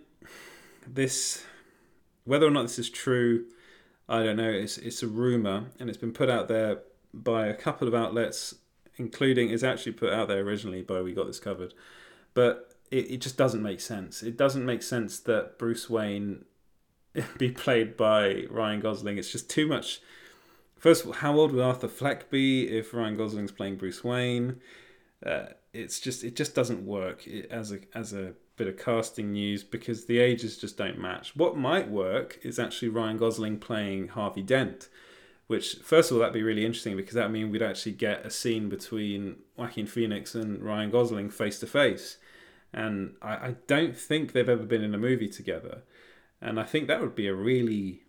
[0.86, 1.44] this
[2.30, 3.46] whether or not this is true,
[4.08, 4.50] I don't know.
[4.50, 8.54] It's it's a rumor, and it's been put out there by a couple of outlets,
[8.96, 11.74] including it's actually put out there originally by We Got This Covered,
[12.34, 14.22] but it, it just doesn't make sense.
[14.22, 16.44] It doesn't make sense that Bruce Wayne
[17.38, 19.18] be played by Ryan Gosling.
[19.18, 20.00] It's just too much
[20.80, 24.60] First of all, how old would Arthur Fleck be if Ryan Gosling's playing Bruce Wayne?
[25.24, 29.64] Uh, it's just it just doesn't work as a as a bit of casting news
[29.64, 31.34] because the ages just don't match.
[31.34, 34.90] What might work is actually Ryan Gosling playing Harvey Dent,
[35.46, 38.26] which first of all that'd be really interesting because that would mean we'd actually get
[38.26, 42.18] a scene between Joaquin Phoenix and Ryan Gosling face to face,
[42.70, 45.80] and I, I don't think they've ever been in a movie together,
[46.38, 48.02] and I think that would be a really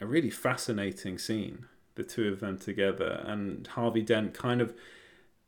[0.00, 1.66] a really fascinating scene
[1.96, 4.72] the two of them together, and Harvey Dent kind of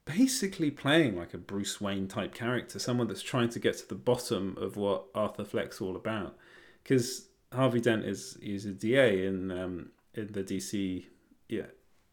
[0.04, 3.94] basically playing like a Bruce Wayne type character, someone that's trying to get to the
[3.94, 6.36] bottom of what Arthur Fleck's all about.
[6.82, 11.04] Because Harvey Dent is is a DA in um, in the DC
[11.48, 11.66] yeah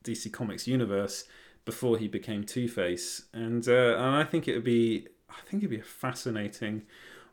[0.04, 1.26] DC Comics universe
[1.66, 5.64] before he became Two Face, and uh, and I think it would be I think
[5.64, 6.84] it'd be a fascinating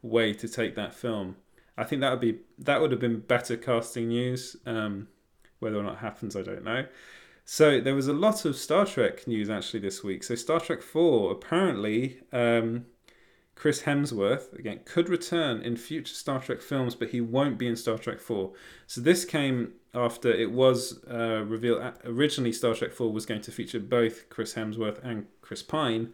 [0.03, 1.37] way to take that film.
[1.77, 4.57] I think that would be that would have been better casting news.
[4.65, 5.09] Um,
[5.59, 6.87] whether or not it happens, I don't know.
[7.49, 10.25] So there was a lot of Star Trek news actually this week.
[10.25, 12.21] So Star Trek Four apparently.
[12.33, 12.87] Um,
[13.55, 17.77] Chris Hemsworth again could return in future Star Trek films, but he won't be in
[17.77, 18.53] Star Trek Four.
[18.87, 21.83] So this came after it was uh, revealed.
[22.05, 26.13] Originally, Star Trek Four was going to feature both Chris Hemsworth and Chris Pine,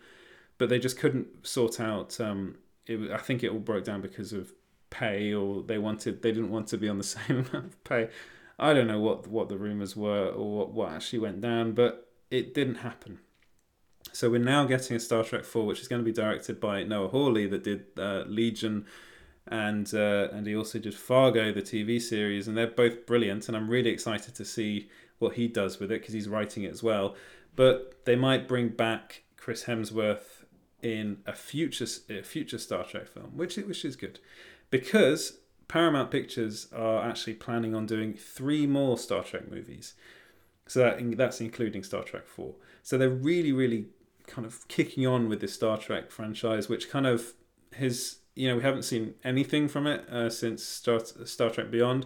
[0.59, 2.21] but they just couldn't sort out.
[2.21, 2.57] Um,
[2.87, 4.53] it, I think it all broke down because of
[4.91, 8.09] pay, or they wanted they didn't want to be on the same amount of pay.
[8.63, 12.09] I don't know what what the rumors were or what, what actually went down, but
[12.31, 13.19] it didn't happen.
[14.13, 16.85] So we're now getting a Star Trek 4, which is going to be directed by
[16.85, 18.87] Noah Hawley, that did uh, Legion,
[19.49, 23.49] and uh, and he also did Fargo, the TV series, and they're both brilliant.
[23.49, 24.89] And I'm really excited to see
[25.19, 27.17] what he does with it because he's writing it as well.
[27.57, 30.45] But they might bring back Chris Hemsworth
[30.83, 34.21] in a future a future Star Trek film, which which is good,
[34.71, 35.39] because
[35.73, 39.95] Paramount Pictures are actually planning on doing three more Star Trek movies.
[40.67, 42.55] So that, that's including Star Trek 4.
[42.83, 43.87] So they're really, really
[44.27, 47.33] kind of kicking on with this Star Trek franchise, which kind of
[47.79, 52.05] has, you know, we haven't seen anything from it uh, since Star, Star Trek Beyond.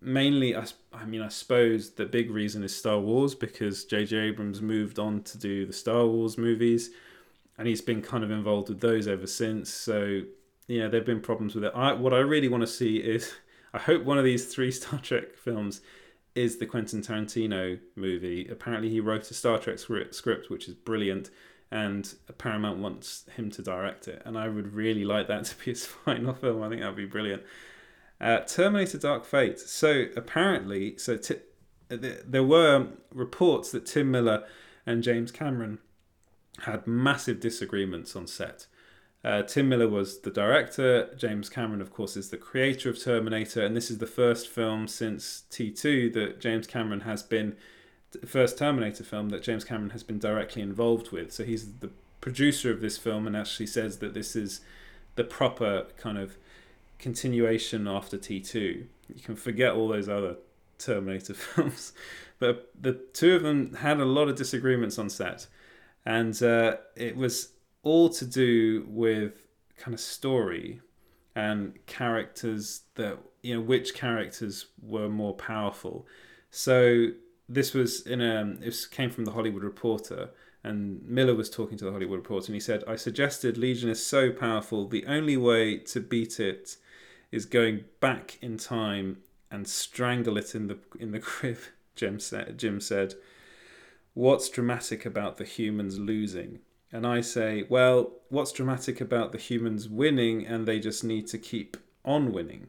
[0.00, 4.16] Mainly, I, I mean, I suppose the big reason is Star Wars because J.J.
[4.16, 6.90] Abrams moved on to do the Star Wars movies
[7.56, 9.70] and he's been kind of involved with those ever since.
[9.70, 10.22] So
[10.66, 11.72] yeah, there've been problems with it.
[11.74, 13.34] I what I really want to see is
[13.72, 15.80] I hope one of these three Star Trek films
[16.34, 18.48] is the Quentin Tarantino movie.
[18.48, 21.30] Apparently, he wrote a Star Trek script which is brilliant,
[21.70, 24.22] and Paramount wants him to direct it.
[24.24, 26.62] And I would really like that to be his final film.
[26.62, 27.42] I think that would be brilliant.
[28.20, 29.58] Uh, Terminator: Dark Fate.
[29.60, 31.40] So apparently, so t-
[31.88, 34.44] there were reports that Tim Miller
[34.86, 35.78] and James Cameron
[36.60, 38.66] had massive disagreements on set.
[39.24, 41.14] Uh, Tim Miller was the director.
[41.16, 44.86] James Cameron, of course, is the creator of Terminator, and this is the first film
[44.86, 47.56] since T2 that James Cameron has been
[48.26, 51.32] first Terminator film that James Cameron has been directly involved with.
[51.32, 54.60] So he's the producer of this film, and actually says that this is
[55.16, 56.36] the proper kind of
[56.98, 58.54] continuation after T2.
[59.14, 60.36] You can forget all those other
[60.78, 61.94] Terminator films,
[62.38, 65.46] but the two of them had a lot of disagreements on set,
[66.04, 67.53] and uh, it was
[67.84, 70.80] all to do with kind of story
[71.36, 76.06] and characters that you know which characters were more powerful.
[76.50, 77.08] So
[77.48, 80.30] this was in a this came from the Hollywood Reporter,
[80.62, 84.04] and Miller was talking to the Hollywood Reporter, and he said, "I suggested Legion is
[84.04, 86.76] so powerful, the only way to beat it
[87.30, 89.18] is going back in time
[89.50, 91.58] and strangle it in the in the crib."
[91.96, 92.58] Jim said.
[92.58, 93.14] Jim said,
[94.14, 96.60] "What's dramatic about the humans losing?"
[96.94, 101.38] And I say, "Well, what's dramatic about the humans winning, and they just need to
[101.38, 102.68] keep on winning?"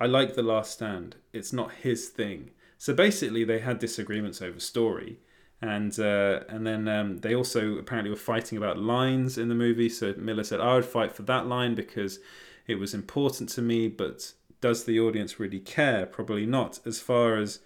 [0.00, 1.14] I like The Last Stand.
[1.32, 2.50] It's not his thing.
[2.78, 5.20] So basically, they had disagreements over story,
[5.62, 9.88] and uh, and then um, they also apparently were fighting about lines in the movie.
[9.88, 12.18] So Miller said, "I would fight for that line because
[12.66, 16.06] it was important to me, but does the audience really care?
[16.06, 16.80] Probably not.
[16.84, 17.60] As far as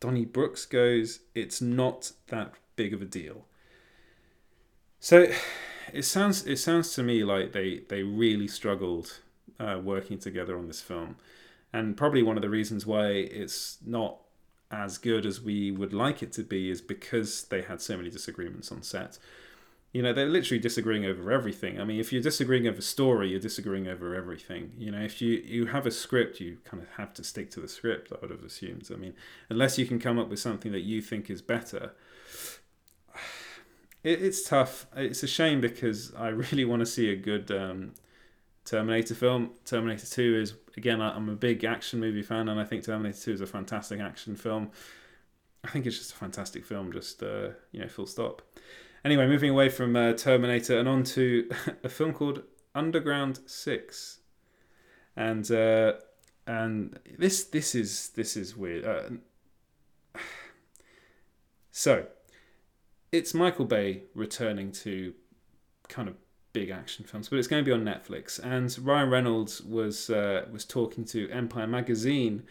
[0.00, 3.47] Donnie Donnybrook goes, it's not that big of a deal."
[5.00, 5.30] So
[5.92, 9.20] it sounds it sounds to me like they they really struggled
[9.58, 11.16] uh, working together on this film
[11.72, 14.18] and probably one of the reasons why it's not
[14.70, 18.10] as good as we would like it to be is because they had so many
[18.10, 19.18] disagreements on set.
[19.92, 21.80] You know, they're literally disagreeing over everything.
[21.80, 24.72] I mean, if you're disagreeing over story, you're disagreeing over everything.
[24.78, 27.60] You know, if you, you have a script, you kind of have to stick to
[27.60, 28.86] the script, I would have assumed.
[28.92, 29.14] I mean,
[29.48, 31.92] unless you can come up with something that you think is better,
[34.02, 34.86] it, it's tough.
[34.96, 37.94] It's a shame because I really want to see a good um,
[38.64, 39.50] Terminator film.
[39.64, 43.32] Terminator 2 is, again, I'm a big action movie fan, and I think Terminator 2
[43.32, 44.70] is a fantastic action film.
[45.64, 48.42] I think it's just a fantastic film, just, uh, you know, full stop.
[49.04, 51.50] Anyway, moving away from uh, Terminator and on to
[51.84, 52.42] a film called
[52.74, 54.18] Underground 6.
[55.16, 55.94] And, uh,
[56.46, 58.84] and this this is this is weird.
[58.84, 60.18] Uh,
[61.70, 62.06] so,
[63.12, 65.14] it's Michael Bay returning to
[65.88, 66.14] kind of
[66.52, 68.38] big action films, but it's going to be on Netflix.
[68.42, 72.44] And Ryan Reynolds was uh, was talking to Empire magazine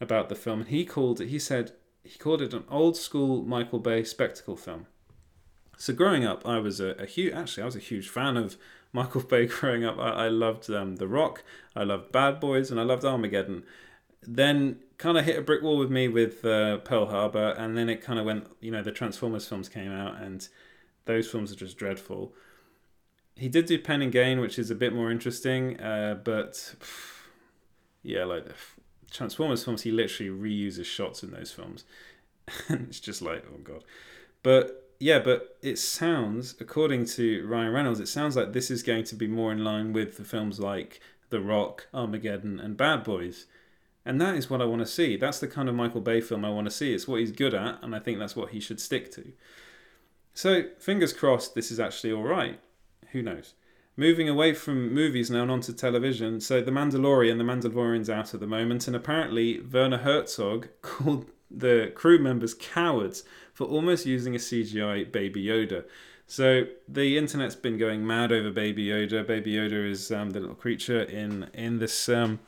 [0.00, 1.28] about the film, and he called it.
[1.28, 4.86] He said he called it an old school Michael Bay spectacle film.
[5.76, 8.56] So growing up, I was a, a huge actually I was a huge fan of
[8.92, 9.46] Michael Bay.
[9.60, 11.42] Growing up, I, I loved um, The Rock,
[11.74, 13.64] I loved Bad Boys, and I loved Armageddon.
[14.26, 17.88] Then kind of hit a brick wall with me with uh, Pearl Harbor, and then
[17.88, 18.46] it kind of went.
[18.60, 20.48] You know, the Transformers films came out, and
[21.04, 22.34] those films are just dreadful
[23.36, 26.74] he did do Pain and Gain, which is a bit more interesting, uh, but
[28.02, 28.46] yeah, like
[29.10, 31.84] Transformers films, he literally reuses shots in those films,
[32.68, 33.84] and it's just like, oh god.
[34.42, 39.04] But yeah, but it sounds, according to Ryan Reynolds, it sounds like this is going
[39.04, 41.00] to be more in line with the films like
[41.30, 43.46] The Rock, Armageddon, and Bad Boys.
[44.06, 45.16] And that is what I want to see.
[45.16, 46.92] That's the kind of Michael Bay film I want to see.
[46.92, 49.32] It's what he's good at, and I think that's what he should stick to.
[50.34, 52.58] So, fingers crossed, this is actually all right
[53.14, 53.54] who knows?
[53.96, 56.40] Moving away from movies now and onto television.
[56.40, 61.92] So The Mandalorian, The Mandalorian's out at the moment, and apparently Werner Herzog called the
[61.94, 65.84] crew members cowards for almost using a CGI Baby Yoda.
[66.26, 69.24] So the internet's been going mad over Baby Yoda.
[69.24, 72.40] Baby Yoda is um, the little creature in in this um,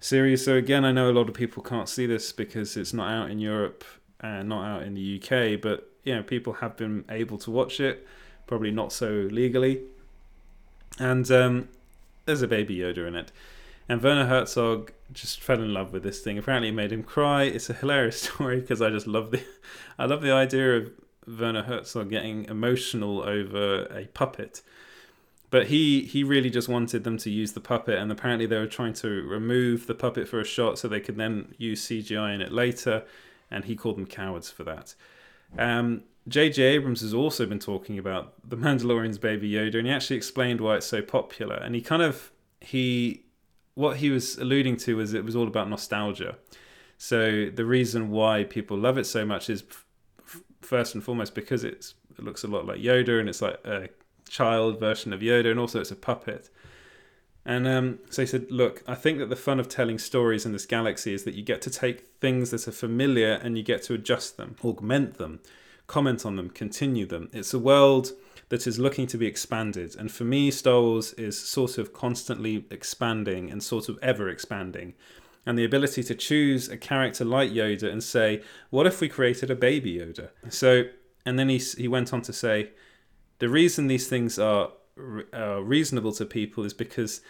[0.00, 0.44] series.
[0.44, 3.30] So again, I know a lot of people can't see this because it's not out
[3.30, 3.84] in Europe
[4.18, 5.60] and not out in the UK.
[5.60, 8.06] But you know, people have been able to watch it,
[8.46, 9.82] probably not so legally.
[10.98, 11.68] And um,
[12.26, 13.32] there's a baby Yoda in it.
[13.88, 16.38] And Werner Herzog just fell in love with this thing.
[16.38, 17.44] Apparently, it made him cry.
[17.44, 19.42] It's a hilarious story because I just love the,
[19.98, 20.92] I love the idea of
[21.26, 24.62] Werner Herzog getting emotional over a puppet.
[25.50, 28.66] But he he really just wanted them to use the puppet, and apparently they were
[28.66, 32.40] trying to remove the puppet for a shot so they could then use CGI in
[32.40, 33.04] it later,
[33.50, 34.94] and he called them cowards for that.
[35.58, 36.62] Um, J.J.
[36.62, 40.76] Abrams has also been talking about the Mandalorian's Baby Yoda, and he actually explained why
[40.76, 41.56] it's so popular.
[41.56, 42.30] And he kind of
[42.60, 43.24] he
[43.74, 46.36] what he was alluding to was it was all about nostalgia.
[46.98, 51.64] So the reason why people love it so much is f- first and foremost because
[51.64, 53.88] it looks a lot like Yoda, and it's like a
[54.28, 56.50] child version of Yoda, and also it's a puppet.
[57.44, 60.52] And um, so he said, Look, I think that the fun of telling stories in
[60.52, 63.82] this galaxy is that you get to take things that are familiar and you get
[63.84, 65.40] to adjust them, augment them
[65.90, 67.28] comment on them, continue them.
[67.32, 68.12] It's a world
[68.48, 69.96] that is looking to be expanded.
[69.98, 74.94] And for me, Star Wars is sort of constantly expanding and sort of ever expanding.
[75.44, 78.40] And the ability to choose a character like Yoda and say,
[78.70, 80.28] what if we created a baby Yoda?
[80.48, 80.84] So,
[81.26, 82.70] and then he, he went on to say,
[83.40, 84.70] the reason these things are
[85.34, 87.20] uh, reasonable to people is because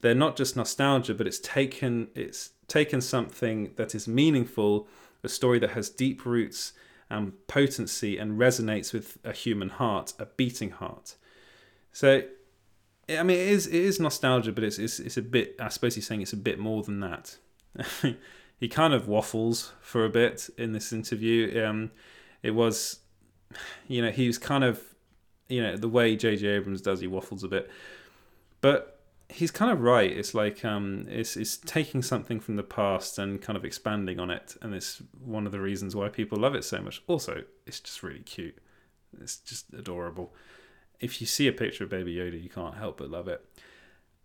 [0.00, 4.88] they're not just nostalgia, but it's taken it's taken something that is meaningful,
[5.22, 6.72] a story that has deep roots
[7.10, 11.16] and potency and resonates with a human heart, a beating heart.
[11.92, 12.22] So,
[13.08, 15.56] I mean, it is it is nostalgia, but it's it's, it's a bit.
[15.60, 17.36] I suppose he's saying it's a bit more than that.
[18.58, 21.64] he kind of waffles for a bit in this interview.
[21.64, 21.90] Um,
[22.42, 23.00] it was,
[23.86, 24.82] you know, he was kind of,
[25.48, 26.46] you know, the way J.J.
[26.46, 27.70] Abrams does, he waffles a bit,
[28.60, 30.10] but he's kind of right.
[30.10, 34.30] It's like um, it's it's taking something from the past and kind of expanding on
[34.30, 37.02] it, and it's one of the reasons why people love it so much.
[37.06, 38.58] Also, it's just really cute.
[39.20, 40.34] It's just adorable.
[41.00, 43.44] If you see a picture of Baby Yoda, you can't help but love it.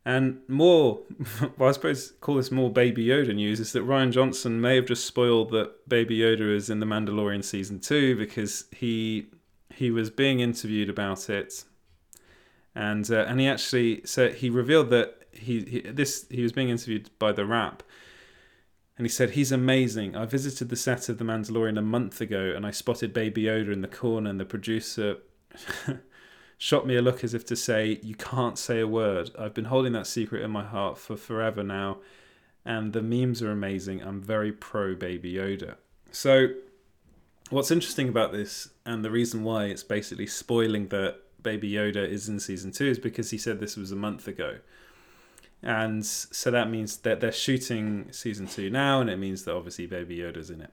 [0.05, 1.01] And more,
[1.57, 4.85] well, I suppose call this more Baby Yoda news is that Rian Johnson may have
[4.85, 9.27] just spoiled that Baby Yoda is in The Mandalorian season two because he
[9.75, 11.63] he was being interviewed about it,
[12.75, 16.69] and uh, and he actually said he revealed that he, he this he was being
[16.69, 17.83] interviewed by The Wrap,
[18.97, 20.15] and he said he's amazing.
[20.15, 23.71] I visited the set of The Mandalorian a month ago, and I spotted Baby Yoda
[23.71, 25.17] in the corner, and the producer.
[26.63, 29.31] shot me a look as if to say, You can't say a word.
[29.37, 31.97] I've been holding that secret in my heart for forever now,
[32.63, 34.01] and the memes are amazing.
[34.01, 35.75] I'm very pro Baby Yoda.
[36.11, 36.49] So,
[37.49, 42.29] what's interesting about this, and the reason why it's basically spoiling that Baby Yoda is
[42.29, 44.57] in season two, is because he said this was a month ago.
[45.61, 49.85] And so that means that they're shooting season two now, and it means that obviously
[49.85, 50.71] Baby Yoda's in it.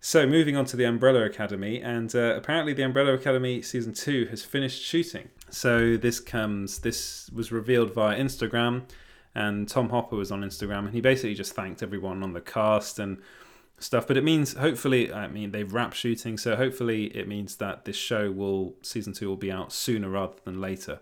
[0.00, 4.26] So, moving on to the Umbrella Academy, and uh, apparently the Umbrella Academy season two
[4.26, 5.28] has finished shooting.
[5.50, 8.82] So this comes, this was revealed via Instagram,
[9.34, 13.00] and Tom Hopper was on Instagram, and he basically just thanked everyone on the cast
[13.00, 13.18] and
[13.78, 14.06] stuff.
[14.06, 17.96] But it means, hopefully, I mean, they've wrapped shooting, so hopefully it means that this
[17.96, 21.00] show will season two will be out sooner rather than later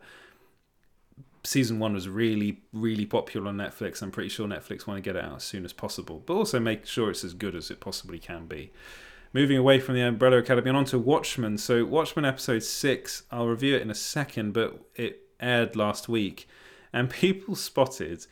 [1.47, 4.03] season one was really, really popular on Netflix.
[4.03, 6.61] I'm pretty sure Netflix want to get it out as soon as possible, but also
[6.61, 8.73] make sure it's as good as it possibly can be.
[9.33, 11.59] Moving away from the Umbrella Academy and on to Watchmen.
[11.59, 16.49] So, Watchmen episode six, I'll review it in a second, but it aired last week,
[16.93, 18.27] and people spotted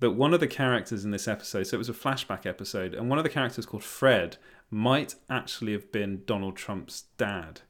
[0.00, 3.08] that one of the characters in this episode, so it was a flashback episode, and
[3.08, 4.38] one of the characters called Fred
[4.70, 7.60] might actually have been Donald Trump's dad.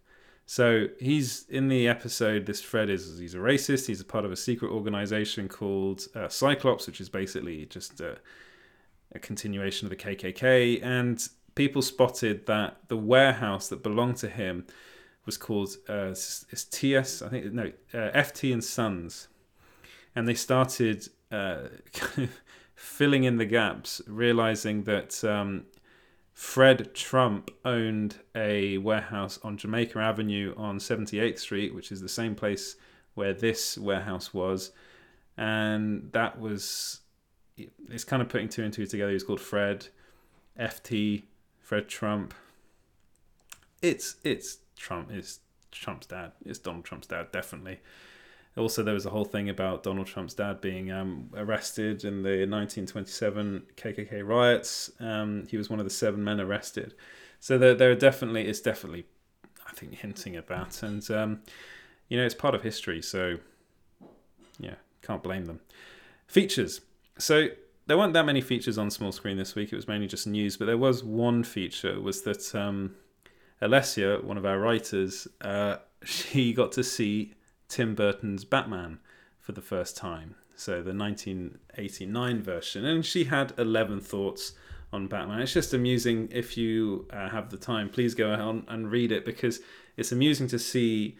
[0.47, 2.47] So he's in the episode.
[2.47, 3.87] This Fred is he's a racist.
[3.87, 8.18] He's a part of a secret organization called uh, Cyclops, which is basically just a,
[9.14, 10.83] a continuation of the KKK.
[10.83, 11.24] And
[11.55, 14.66] people spotted that the warehouse that belonged to him
[15.24, 17.22] was called uh, it's TS.
[17.22, 19.28] I think no uh, FT and Sons,
[20.16, 21.68] and they started uh,
[22.74, 25.64] filling in the gaps, realizing that um,
[26.33, 32.35] Fred Trump owned a warehouse on Jamaica Avenue on 78th Street, which is the same
[32.35, 32.76] place
[33.14, 34.72] where this warehouse was.
[35.37, 37.01] And that was,
[37.57, 39.12] it's kind of putting two and two together.
[39.12, 39.89] He's called Fred,
[40.59, 41.24] FT,
[41.61, 42.33] Fred Trump.
[43.83, 46.33] It's, it's Trump, it's Trump's dad.
[46.45, 47.81] It's Donald Trump's dad, definitely.
[48.57, 52.46] Also, there was a whole thing about Donald Trump's dad being um, arrested in the
[52.46, 54.90] 1927 KKK riots.
[54.98, 56.94] Um, he was one of the seven men arrested.
[57.38, 59.07] So there, there are definitely, it's definitely,
[59.66, 60.82] I think, hinting at that.
[60.82, 61.40] And, um,
[62.09, 63.01] you know, it's part of history.
[63.01, 63.36] So,
[64.59, 65.61] yeah, can't blame them.
[66.26, 66.80] Features.
[67.18, 67.48] So
[67.86, 69.72] there weren't that many features on small screen this week.
[69.72, 70.57] It was mainly just news.
[70.57, 72.96] But there was one feature was that um,
[73.62, 77.34] Alessia, one of our writers, uh, she got to see
[77.71, 78.99] Tim Burton's Batman
[79.41, 80.35] for the first time.
[80.55, 82.85] So the 1989 version.
[82.85, 84.53] And she had 11 thoughts
[84.93, 85.41] on Batman.
[85.41, 87.89] It's just amusing if you uh, have the time.
[87.89, 89.61] Please go on and read it because
[89.97, 91.16] it's amusing to see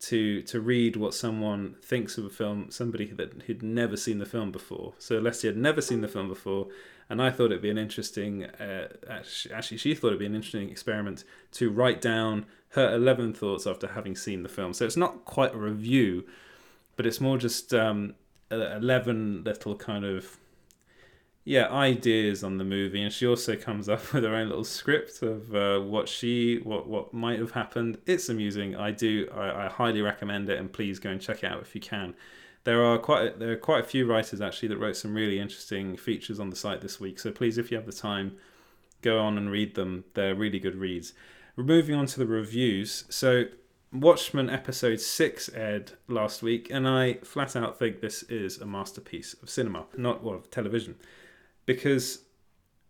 [0.00, 4.24] to to read what someone thinks of a film, somebody that who'd never seen the
[4.24, 4.94] film before.
[4.98, 6.68] So Leslie had never seen the film before,
[7.10, 8.44] and I thought it'd be an interesting.
[8.44, 13.66] Uh, actually, she thought it'd be an interesting experiment to write down her 11 thoughts
[13.66, 14.72] after having seen the film.
[14.72, 16.24] So it's not quite a review,
[16.96, 18.14] but it's more just um,
[18.50, 20.36] 11 little kind of
[21.44, 23.02] yeah ideas on the movie.
[23.02, 26.86] And she also comes up with her own little script of uh, what she what
[26.86, 27.98] what might have happened.
[28.06, 28.76] It's amusing.
[28.76, 31.74] I do I, I, highly recommend it and please go and check it out if
[31.74, 32.14] you can.
[32.64, 35.96] There are quite there are quite a few writers actually that wrote some really interesting
[35.96, 37.18] features on the site this week.
[37.18, 38.36] So please if you have the time
[39.02, 40.04] go on and read them.
[40.14, 41.14] They're really good reads
[41.56, 43.04] moving on to the reviews.
[43.08, 43.44] So,
[43.92, 49.34] Watchmen episode 6 aired last week, and I flat out think this is a masterpiece
[49.42, 50.96] of cinema, not well, of television.
[51.66, 52.20] Because,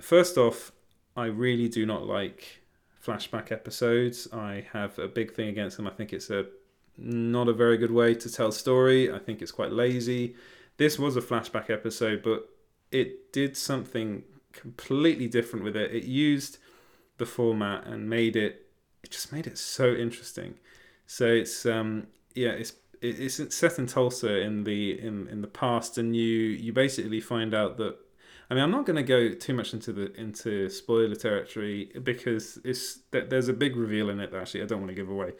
[0.00, 0.72] first off,
[1.16, 2.60] I really do not like
[3.04, 4.28] flashback episodes.
[4.32, 5.86] I have a big thing against them.
[5.86, 6.46] I think it's a
[6.96, 9.10] not a very good way to tell story.
[9.10, 10.36] I think it's quite lazy.
[10.76, 12.48] This was a flashback episode, but
[12.92, 15.94] it did something completely different with it.
[15.94, 16.58] It used
[17.20, 18.66] the format and made it
[19.04, 20.54] it just made it so interesting.
[21.06, 25.96] So it's um yeah it's it's set in Tulsa in the in in the past,
[25.96, 27.96] and you you basically find out that
[28.50, 32.58] I mean, I'm not going to go too much into the into spoiler territory because
[32.64, 35.08] it's that there's a big reveal in it that actually I don't want to give
[35.08, 35.32] away.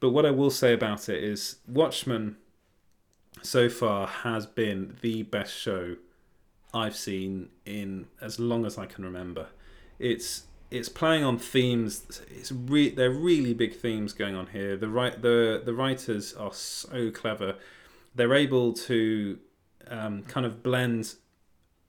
[0.00, 2.36] But what I will say about it is Watchmen
[3.42, 5.96] so far has been the best show
[6.74, 9.46] I've seen in as long as I can remember.
[10.00, 12.22] It's it's playing on themes.
[12.30, 14.76] It's re- they're really big themes going on here.
[14.76, 17.56] The right the the writers are so clever.
[18.14, 19.38] They're able to
[19.88, 21.14] um, kind of blend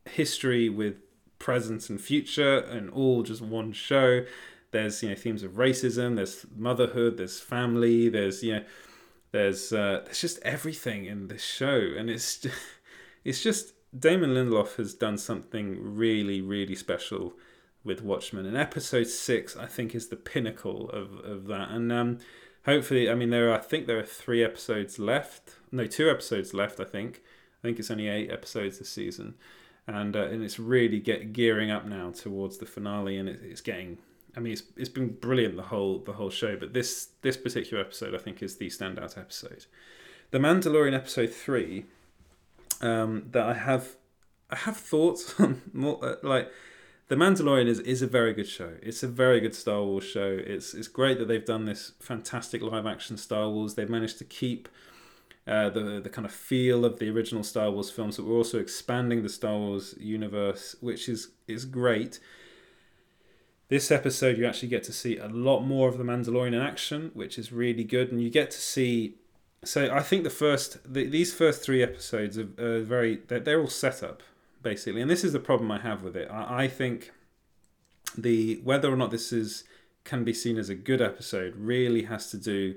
[0.06, 0.96] history with
[1.40, 4.26] present and future and all just one show.
[4.72, 6.18] There's you know themes of racism.
[6.18, 7.18] There's motherhood.
[7.18, 8.10] There's family.
[8.10, 8.64] There's you know
[9.32, 12.56] there's uh, there's just everything in this show, and it's just,
[13.24, 17.34] it's just Damon Lindelof has done something really really special
[17.84, 18.46] with Watchmen.
[18.46, 21.70] And episode six, I think, is the pinnacle of, of that.
[21.70, 22.20] And um,
[22.66, 25.56] hopefully, I mean, there are, I think there are three episodes left.
[25.72, 26.80] No, two episodes left.
[26.80, 27.22] I think.
[27.64, 29.36] I think it's only eight episodes this season,
[29.88, 33.62] and uh, and it's really get gearing up now towards the finale, and it, it's
[33.62, 34.00] getting.
[34.36, 37.82] I mean, it's it's been brilliant the whole the whole show, but this this particular
[37.82, 39.66] episode, I think, is the standout episode.
[40.32, 41.86] The Mandalorian episode three,
[42.82, 43.96] um, that I have,
[44.50, 46.52] I have thoughts on more uh, like
[47.14, 48.72] the Mandalorian is, is a very good show.
[48.82, 50.36] It's a very good Star Wars show.
[50.44, 53.76] It's it's great that they've done this fantastic live action Star Wars.
[53.76, 54.68] They've managed to keep
[55.46, 58.58] uh, the the kind of feel of the original Star Wars films, but we're also
[58.58, 62.20] expanding the Star Wars universe, which is is great.
[63.68, 67.12] This episode, you actually get to see a lot more of the Mandalorian in action,
[67.14, 69.18] which is really good, and you get to see.
[69.64, 73.62] So I think the first the, these first three episodes are, are very they're, they're
[73.62, 74.24] all set up
[74.64, 75.02] basically.
[75.02, 76.30] And this is the problem I have with it.
[76.32, 77.12] I, I think
[78.18, 79.64] the whether or not this is
[80.04, 82.76] can be seen as a good episode really has to do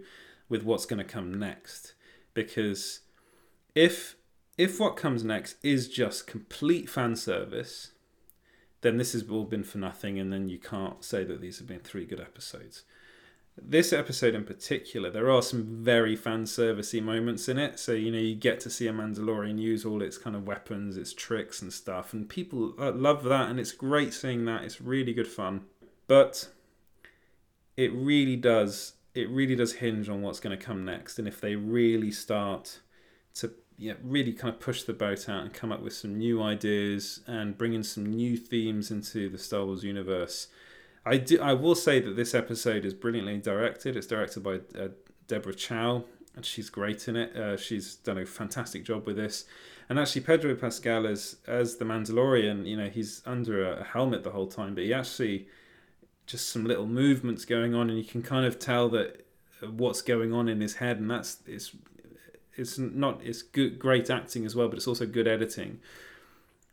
[0.48, 1.94] with what's going to come next.
[2.34, 3.00] Because
[3.74, 4.16] if
[4.58, 7.92] if what comes next is just complete fan service,
[8.80, 11.66] then this has all been for nothing, and then you can't say that these have
[11.66, 12.84] been three good episodes
[13.60, 17.78] this episode in particular, there are some very fan servicey moments in it.
[17.78, 20.96] So you know you get to see a Mandalorian use all its kind of weapons,
[20.96, 24.64] its tricks and stuff, and people uh, love that, and it's great seeing that.
[24.64, 25.62] It's really good fun,
[26.06, 26.48] but
[27.76, 31.40] it really does it really does hinge on what's going to come next, and if
[31.40, 32.80] they really start
[33.34, 36.42] to yeah, really kind of push the boat out and come up with some new
[36.42, 40.48] ideas and bring in some new themes into the Star Wars universe
[41.06, 41.40] I do.
[41.40, 43.96] I will say that this episode is brilliantly directed.
[43.96, 44.88] It's directed by uh,
[45.28, 46.04] Deborah Chow,
[46.34, 47.34] and she's great in it.
[47.36, 49.44] Uh, she's done a fantastic job with this.
[49.88, 54.32] And actually, Pedro Pascal as as the Mandalorian, you know, he's under a helmet the
[54.32, 55.46] whole time, but he actually
[56.26, 59.24] just some little movements going on, and you can kind of tell that
[59.62, 61.70] uh, what's going on in his head, and that's it's
[62.56, 65.78] it's not it's good great acting as well, but it's also good editing.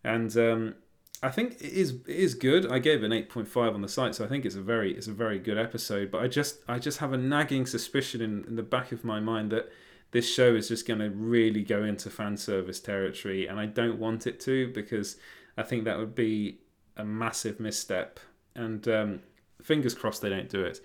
[0.03, 0.75] And um,
[1.23, 2.69] I think it is it is good.
[2.69, 4.93] I gave an eight point five on the site, so I think it's a very
[4.93, 6.11] it's a very good episode.
[6.11, 9.21] But I just I just have a nagging suspicion in, in the back of my
[9.21, 9.71] mind that
[10.11, 13.99] this show is just going to really go into fan service territory, and I don't
[13.99, 15.15] want it to because
[15.57, 16.59] I think that would be
[16.97, 18.19] a massive misstep.
[18.53, 19.21] And um,
[19.61, 20.81] fingers crossed they don't do it.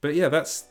[0.00, 0.64] But yeah, that's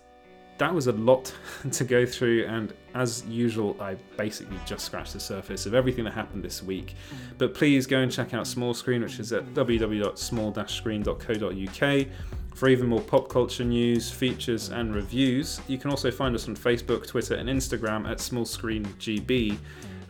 [0.59, 1.33] that was a lot
[1.71, 6.13] to go through, and as usual, I basically just scratched the surface of everything that
[6.13, 6.93] happened this week.
[7.37, 12.07] But please go and check out Small Screen, which is at www.small-screen.co.uk
[12.55, 15.61] for even more pop culture news, features, and reviews.
[15.67, 19.57] You can also find us on Facebook, Twitter, and Instagram at Small Screen GB.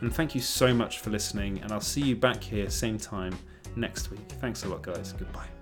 [0.00, 3.38] And thank you so much for listening, and I'll see you back here same time
[3.76, 4.26] next week.
[4.40, 5.12] Thanks a lot, guys.
[5.12, 5.59] Goodbye.